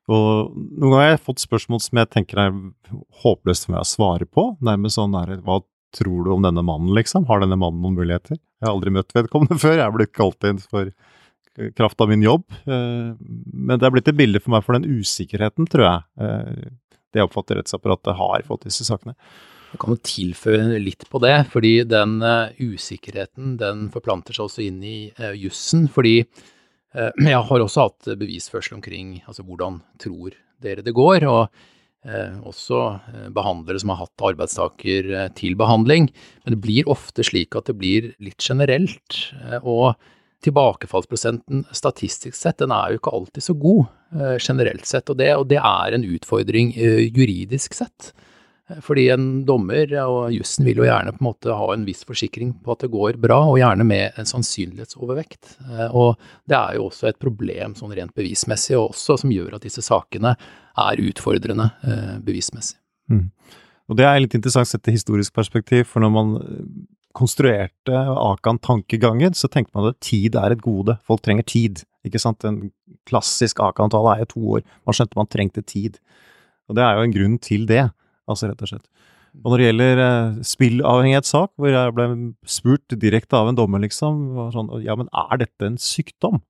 Og 0.10 0.56
noen 0.58 0.90
ganger 0.90 1.04
har 1.06 1.14
jeg 1.14 1.26
fått 1.28 1.46
spørsmål 1.46 1.84
som 1.86 2.02
jeg 2.02 2.12
tenker 2.18 2.42
er 2.42 2.58
håpløst 3.22 3.68
for 3.68 3.76
meg 3.76 3.86
å 3.86 3.92
svare 3.92 4.26
på. 4.26 4.48
Nærmest 4.66 4.98
sånn 4.98 5.14
der, 5.14 5.38
hva 5.46 5.62
tror 5.96 6.26
du 6.26 6.34
om 6.34 6.44
denne 6.44 6.64
mannen, 6.66 6.96
liksom? 6.98 7.28
Har 7.30 7.44
denne 7.44 7.60
mannen 7.60 7.84
noen 7.84 8.00
muligheter? 8.00 8.40
Jeg 8.40 8.68
har 8.68 8.74
aldri 8.74 8.94
møtt 8.96 9.14
vedkommende 9.14 9.60
før, 9.64 9.78
jeg 9.78 9.86
er 9.86 9.96
blitt 9.96 10.16
kalt 10.18 10.50
inn 10.50 10.62
for 10.66 10.90
kraft 11.76 12.02
av 12.02 12.10
min 12.10 12.24
jobb. 12.24 12.46
Eh, 12.66 13.16
Men 13.20 13.80
det 13.80 13.88
er 13.88 13.94
blitt 13.94 14.08
et 14.12 14.18
bilde 14.18 14.42
for 14.42 14.56
meg 14.56 14.66
for 14.66 14.78
den 14.78 14.88
usikkerheten, 15.02 15.68
tror 15.70 15.86
jeg, 15.88 16.04
eh, 16.22 16.70
det 17.12 17.20
jeg 17.20 17.28
oppfatter 17.28 17.60
rettsapparatet 17.60 18.16
har 18.16 18.46
fått 18.48 18.68
disse 18.70 18.88
sakene. 18.88 19.16
Jeg 19.72 19.80
kan 19.80 19.94
jo 19.94 20.04
tilføye 20.04 20.80
litt 20.84 21.06
på 21.10 21.20
det, 21.24 21.36
fordi 21.52 21.74
den 21.88 22.22
eh, 22.22 22.56
usikkerheten 22.60 23.58
den 23.60 23.90
forplanter 23.92 24.36
seg 24.36 24.48
også 24.48 24.66
inn 24.68 24.82
i 24.84 25.12
jussen. 25.40 25.88
Fordi 25.92 26.26
jeg 26.92 27.44
har 27.48 27.62
også 27.64 27.86
hatt 27.88 28.10
bevisførsel 28.20 28.76
omkring 28.76 29.22
altså 29.24 29.46
hvordan 29.48 29.78
tror 29.98 30.34
dere 30.60 30.84
det 30.84 30.92
går, 30.92 31.24
og 31.24 31.48
også 32.50 32.80
eh, 33.14 33.30
behandlere 33.32 33.80
som 33.80 33.94
har 33.94 34.02
hatt 34.02 34.26
arbeidstaker 34.32 35.12
til 35.38 35.56
behandling. 35.56 36.10
Men 36.44 36.56
det 36.56 36.62
blir 36.64 36.90
ofte 36.92 37.24
slik 37.24 37.56
at 37.56 37.70
det 37.70 37.78
blir 37.80 38.10
litt 38.20 38.42
generelt. 38.44 39.32
og 39.64 39.96
tilbakefallsprosenten 40.46 41.66
statistisk 41.76 42.38
sett, 42.38 42.60
den 42.62 42.74
er 42.74 42.92
jo 42.92 43.02
ikke 43.02 43.14
alltid 43.14 43.46
så 43.46 43.56
god 43.58 43.86
eh, 44.16 44.36
generelt 44.40 44.86
sett, 44.90 45.10
og 45.12 45.20
det, 45.22 45.30
og 45.38 45.48
det 45.52 45.62
er 45.62 45.96
en 45.96 46.06
utfordring 46.08 46.74
eh, 46.76 47.06
juridisk 47.08 47.76
sett. 47.78 48.12
Eh, 48.70 48.80
Fordi 48.84 49.08
en 49.14 49.28
dommer 49.46 49.94
og 50.02 50.34
jussen 50.34 50.66
vil 50.68 50.82
jo 50.82 50.88
gjerne 50.88 51.14
på 51.14 51.22
en 51.22 51.30
måte 51.30 51.58
ha 51.58 51.70
en 51.74 51.86
viss 51.88 52.04
forsikring 52.08 52.56
på 52.66 52.74
at 52.74 52.86
det 52.86 52.92
går 52.94 53.20
bra, 53.22 53.42
og 53.52 53.60
gjerne 53.62 53.86
med 53.88 54.18
en 54.22 54.30
sannsynlighetsovervekt. 54.30 55.58
Og 55.92 56.16
det 56.50 56.58
er 56.58 56.80
jo 56.80 56.88
også 56.90 57.12
et 57.12 57.22
problem 57.22 57.78
sånn 57.78 57.94
rent 57.98 58.16
bevismessig, 58.18 58.78
og 58.80 58.96
også 58.96 59.22
som 59.24 59.34
gjør 59.34 59.58
at 59.60 59.68
disse 59.68 59.86
sakene 59.86 60.36
er 60.82 61.04
utfordrende 61.04 61.70
bevismessig. 61.82 62.26
bevismessig. 62.26 62.78
Og 63.92 63.98
det 64.00 64.06
er 64.08 64.22
litt 64.24 64.38
interessant 64.38 64.70
sett 64.70 64.88
i 64.88 64.94
historisk 64.96 65.34
perspektiv, 65.36 65.84
for 65.92 66.00
når 66.00 66.12
man 66.16 66.30
konstruerte 67.18 68.04
Akan-tankegangen, 68.16 69.36
så 69.38 69.50
tenkte 69.52 69.76
man 69.78 69.92
at 69.92 70.00
tid 70.04 70.38
er 70.40 70.56
et 70.56 70.64
gode. 70.64 70.98
Folk 71.08 71.24
trenger 71.26 71.48
tid. 71.48 71.84
Ikke 72.08 72.22
sant? 72.22 72.44
En 72.48 72.70
klassisk 73.10 73.62
Akan-tale 73.64 74.16
er 74.16 74.24
jo 74.26 74.32
to 74.34 74.44
år. 74.58 74.66
Man 74.88 74.98
skjønte 74.98 75.20
man 75.20 75.30
trengte 75.32 75.64
tid. 75.66 76.00
Og 76.70 76.78
det 76.78 76.86
er 76.86 76.98
jo 76.98 77.08
en 77.08 77.16
grunn 77.16 77.38
til 77.44 77.68
det, 77.70 77.86
altså 78.30 78.52
rett 78.52 78.64
og 78.64 78.72
slett. 78.72 78.88
Og 79.40 79.54
når 79.54 79.62
det 79.62 79.68
gjelder 79.70 80.00
eh, 80.04 80.40
spillavhengighetssak, 80.48 81.52
hvor 81.56 81.72
jeg 81.72 81.96
ble 81.96 82.08
spurt 82.48 82.96
direkte 83.00 83.38
av 83.40 83.50
en 83.50 83.58
dommer, 83.58 83.80
liksom, 83.84 84.24
var 84.36 84.50
sånn, 84.56 84.72
ja, 84.84 84.96
men 85.00 85.08
er 85.08 85.44
dette 85.46 85.68
en 85.68 85.78
sykdom? 85.80 86.42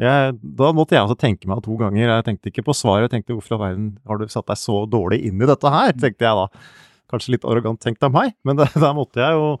Jeg, 0.00 0.38
da 0.40 0.70
måtte 0.74 0.96
jeg 0.96 1.04
altså 1.04 1.18
tenke 1.20 1.48
meg 1.50 1.60
to 1.66 1.76
ganger. 1.78 2.06
Jeg 2.08 2.26
tenkte 2.26 2.48
ikke 2.48 2.64
på 2.70 2.74
svaret, 2.76 3.06
jeg 3.06 3.18
tenkte 3.18 3.36
hvorfor 3.36 3.54
i 3.54 3.56
all 3.58 3.64
verden 3.66 3.90
har 4.08 4.18
du 4.18 4.32
satt 4.32 4.48
deg 4.48 4.58
så 4.58 4.78
dårlig 4.88 5.20
inn 5.28 5.44
i 5.44 5.48
dette 5.50 5.74
her, 5.74 5.92
tenkte 5.92 6.26
jeg 6.26 6.40
da. 6.40 6.64
Kanskje 7.12 7.34
litt 7.34 7.44
arrogant 7.44 7.82
tenkt 7.84 8.04
av 8.06 8.14
meg, 8.14 8.32
men 8.48 8.56
der, 8.60 8.72
der 8.72 8.96
måtte 8.96 9.20
jeg 9.20 9.36
jo 9.36 9.52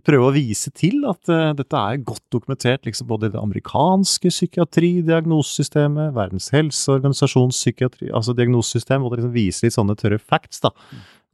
prøve 0.00 0.28
å 0.30 0.32
vise 0.32 0.70
til 0.72 1.02
at 1.08 1.28
eh, 1.28 1.50
dette 1.58 1.76
er 1.76 2.04
godt 2.06 2.24
dokumentert 2.32 2.86
liksom 2.88 3.08
både 3.10 3.28
det 3.34 3.40
amerikanske 3.40 4.32
psykiatridiagnosesystemet, 4.32 6.14
Verdens 6.16 6.48
helseorganisasjons 6.54 7.60
altså 8.08 8.36
diagnosesystem, 8.38 9.04
og 9.04 9.12
det 9.12 9.20
liksom 9.20 9.34
viser 9.34 9.68
litt 9.68 9.76
sånne 9.76 9.98
tørre 10.00 10.20
facts, 10.20 10.62
da. 10.64 10.72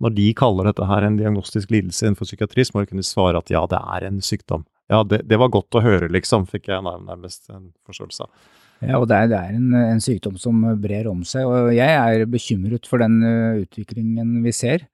Når 0.02 0.12
de 0.18 0.26
kaller 0.36 0.68
dette 0.68 0.88
her 0.90 1.06
en 1.06 1.20
diagnostisk 1.20 1.70
lidelse 1.72 2.04
innenfor 2.04 2.28
psykiatri, 2.28 2.66
må 2.74 2.82
du 2.82 2.90
kunne 2.90 3.06
svare 3.06 3.40
at 3.40 3.52
ja, 3.52 3.62
det 3.70 3.78
er 3.94 4.08
en 4.10 4.18
sykdom. 4.24 4.66
Ja, 4.92 5.00
det, 5.06 5.22
det 5.30 5.38
var 5.40 5.54
godt 5.54 5.78
å 5.78 5.82
høre, 5.82 6.10
liksom, 6.12 6.44
fikk 6.50 6.68
jeg 6.72 6.84
nærmest 6.84 7.48
en 7.54 7.70
forståelse 7.86 8.26
av. 8.26 8.50
Ja, 8.84 8.98
og 8.98 9.06
det 9.08 9.16
er, 9.16 9.30
det 9.30 9.38
er 9.38 9.54
en, 9.56 9.70
en 9.78 10.02
sykdom 10.04 10.34
som 10.36 10.60
brer 10.82 11.06
om 11.08 11.22
seg, 11.24 11.46
og 11.48 11.70
jeg 11.72 11.94
er 11.96 12.26
bekymret 12.28 12.90
for 12.90 13.00
den 13.00 13.22
eh, 13.24 13.62
utviklingen 13.64 14.42
vi 14.44 14.52
ser. 14.52 14.84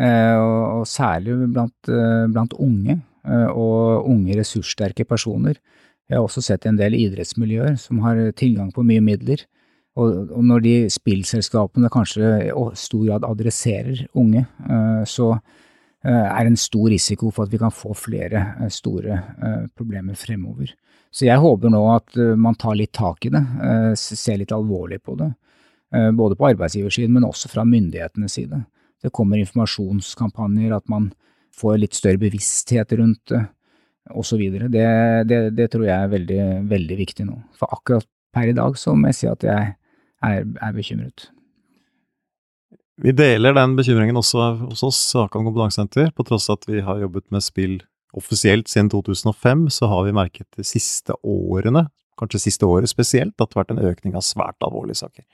Eh, 0.00 0.36
og, 0.36 0.69
og 0.80 0.88
særlig 0.88 1.36
blant, 1.52 1.76
eh, 1.88 2.26
blant 2.32 2.54
unge, 2.58 3.00
eh, 3.24 3.48
og 3.48 4.08
unge 4.08 4.36
ressurssterke 4.38 5.04
personer. 5.04 5.56
Jeg 6.08 6.18
har 6.18 6.26
også 6.26 6.42
sett 6.42 6.66
en 6.66 6.76
del 6.76 6.96
idrettsmiljøer 6.98 7.78
som 7.78 8.00
har 8.00 8.16
tilgang 8.32 8.72
på 8.72 8.84
mye 8.84 9.00
midler. 9.04 9.44
Og, 9.96 10.30
og 10.30 10.44
når 10.46 10.62
de 10.62 10.74
spillselskapene 10.90 11.90
kanskje 11.90 12.48
i 12.48 12.52
stor 12.78 13.06
grad 13.06 13.26
adresserer 13.26 14.06
unge, 14.14 14.46
eh, 14.68 15.02
så 15.04 15.38
er 16.00 16.46
det 16.46 16.54
en 16.54 16.56
stor 16.56 16.86
risiko 16.88 17.28
for 17.28 17.44
at 17.44 17.50
vi 17.52 17.58
kan 17.60 17.68
få 17.68 17.90
flere 17.92 18.70
store 18.72 19.18
problemer 19.76 20.16
fremover. 20.16 20.70
Så 21.12 21.26
jeg 21.26 21.36
håper 21.36 21.68
nå 21.68 21.82
at 21.92 22.16
man 22.40 22.56
tar 22.56 22.78
litt 22.80 22.94
tak 22.96 23.26
i 23.28 23.32
det, 23.34 23.42
ser 24.00 24.38
litt 24.40 24.54
alvorlig 24.56 25.02
på 25.04 25.18
det. 25.20 25.28
Både 26.16 26.38
på 26.40 26.46
arbeidsgiversiden, 26.54 27.12
men 27.12 27.28
også 27.28 27.50
fra 27.52 27.66
myndighetenes 27.68 28.32
side. 28.32 28.62
Det 29.00 29.12
kommer 29.16 29.40
informasjonskampanjer, 29.40 30.74
at 30.76 30.86
man 30.92 31.10
får 31.56 31.80
litt 31.80 31.96
større 31.96 32.20
bevissthet 32.20 32.92
rundt 32.98 33.32
det, 33.32 33.42
osv. 34.10 34.40
Det, 34.72 34.86
det, 35.28 35.40
det 35.56 35.68
tror 35.72 35.86
jeg 35.86 35.96
er 35.96 36.14
veldig, 36.14 36.40
veldig 36.70 36.96
viktig 37.00 37.26
nå. 37.28 37.36
For 37.58 37.72
akkurat 37.76 38.08
per 38.34 38.50
i 38.50 38.56
dag 38.56 38.78
så 38.78 38.94
må 38.96 39.10
jeg 39.10 39.20
si 39.20 39.30
at 39.30 39.44
jeg 39.46 39.74
er, 40.26 40.42
er 40.44 40.74
bekymret. 40.76 41.30
Vi 43.00 43.14
deler 43.16 43.56
den 43.56 43.78
bekymringen 43.78 44.18
også 44.20 44.50
hos 44.60 44.82
oss, 44.84 45.00
Akan 45.16 45.46
kompetansesenter. 45.46 46.10
På 46.12 46.26
tross 46.28 46.50
av 46.52 46.58
at 46.60 46.68
vi 46.68 46.82
har 46.84 47.00
jobbet 47.00 47.30
med 47.32 47.44
spill 47.44 47.78
offisielt 48.16 48.68
siden 48.68 48.90
2005, 48.92 49.68
så 49.70 49.88
har 49.88 50.04
vi 50.04 50.16
merket 50.16 50.48
de 50.58 50.66
siste 50.66 51.14
årene, 51.22 51.86
kanskje 52.20 52.42
siste 52.42 52.66
året 52.68 52.90
spesielt, 52.90 53.36
at 53.38 53.48
det 53.48 53.56
har 53.56 53.62
vært 53.62 53.76
en 53.76 53.84
økning 53.92 54.18
av 54.18 54.26
svært 54.26 54.66
alvorlige 54.66 55.00
saker. 55.00 55.24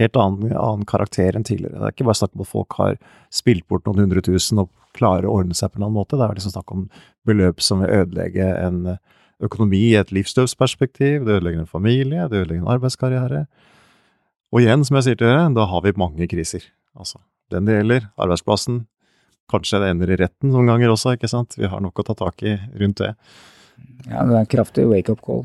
Helt 0.00 0.16
annen, 0.20 0.52
annen 0.52 0.84
karakter 0.88 1.36
enn 1.38 1.46
tidligere. 1.46 1.78
Det 1.78 1.88
er 1.88 1.94
ikke 1.94 2.08
bare 2.08 2.20
snakk 2.20 2.34
om 2.36 2.44
at 2.44 2.50
folk 2.50 2.76
har 2.80 2.96
spilt 3.32 3.64
bort 3.70 3.86
noen 3.88 4.02
hundre 4.04 4.22
tusen 4.24 4.60
og 4.60 4.72
klarer 4.96 5.28
å 5.28 5.38
ordne 5.38 5.56
seg 5.56 5.72
på 5.72 5.80
en 5.80 5.86
annen 5.86 5.96
måte. 5.96 6.18
Det 6.18 6.26
er 6.26 6.36
liksom 6.36 6.52
snakk 6.52 6.74
om 6.74 6.88
beløp 7.28 7.62
som 7.64 7.80
vil 7.84 7.94
ødelegge 8.02 8.50
en 8.60 8.98
økonomi 9.44 9.82
i 9.90 9.96
et 10.00 10.12
livsløpsperspektiv, 10.16 11.24
det 11.26 11.38
ødelegger 11.38 11.64
en 11.64 11.70
familie, 11.70 12.28
det 12.28 12.42
ødelegger 12.42 12.62
en 12.62 12.74
arbeidskarriere. 12.76 13.46
Og 14.54 14.62
igjen, 14.62 14.84
som 14.86 14.96
jeg 14.98 15.08
sier 15.08 15.18
til 15.18 15.28
dere, 15.28 15.48
da 15.56 15.66
har 15.68 15.82
vi 15.84 15.92
mange 16.00 16.28
kriser. 16.30 16.64
Altså, 16.96 17.20
den 17.52 17.68
det 17.68 17.80
gjelder, 17.80 18.08
arbeidsplassen. 18.16 18.84
Kanskje 19.52 19.82
det 19.82 19.90
ender 19.92 20.10
i 20.10 20.18
retten 20.18 20.50
noen 20.54 20.70
ganger 20.70 20.94
også, 20.94 21.14
ikke 21.16 21.30
sant. 21.30 21.58
Vi 21.58 21.68
har 21.70 21.82
nok 21.84 22.00
å 22.00 22.06
ta 22.08 22.16
tak 22.18 22.42
i 22.46 22.56
rundt 22.80 23.02
det. 23.02 23.12
Ja, 24.08 24.24
det 24.24 24.32
er 24.32 24.40
en 24.40 24.50
kraftig 24.50 24.86
wake-up 24.88 25.20
call. 25.24 25.44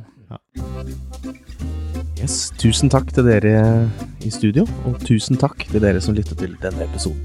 Yes, 2.21 2.51
tusen 2.61 2.91
takk 2.93 3.09
til 3.15 3.25
dere 3.25 3.89
i 4.21 4.29
studio, 4.33 4.67
og 4.85 4.99
tusen 5.07 5.39
takk 5.41 5.65
til 5.71 5.81
dere 5.81 6.01
som 6.03 6.13
lyttet 6.17 6.37
til 6.41 6.53
denne 6.61 6.85
episoden. 6.85 7.17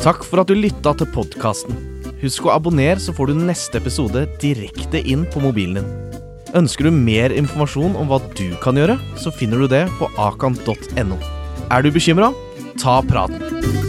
Takk 0.00 0.24
for 0.24 0.40
at 0.40 0.48
du 0.48 0.56
lytta 0.56 0.94
til 0.96 1.10
podkasten. 1.12 1.76
Husk 2.22 2.46
å 2.48 2.54
abonnere, 2.56 2.98
så 3.02 3.12
får 3.14 3.30
du 3.30 3.42
neste 3.42 3.78
episode 3.78 4.24
direkte 4.42 5.02
inn 5.04 5.26
på 5.28 5.42
mobilen 5.44 5.82
din. 5.82 6.22
Ønsker 6.56 6.88
du 6.88 6.94
mer 6.94 7.34
informasjon 7.36 7.98
om 8.00 8.08
hva 8.08 8.22
du 8.38 8.48
kan 8.62 8.78
gjøre, 8.80 8.96
så 9.20 9.32
finner 9.34 9.60
du 9.60 9.68
det 9.70 9.84
på 10.00 10.08
akan.no. 10.16 11.20
Er 11.68 11.84
du 11.84 11.92
bekymra? 11.92 12.32
Ta 12.80 13.02
praten. 13.04 13.87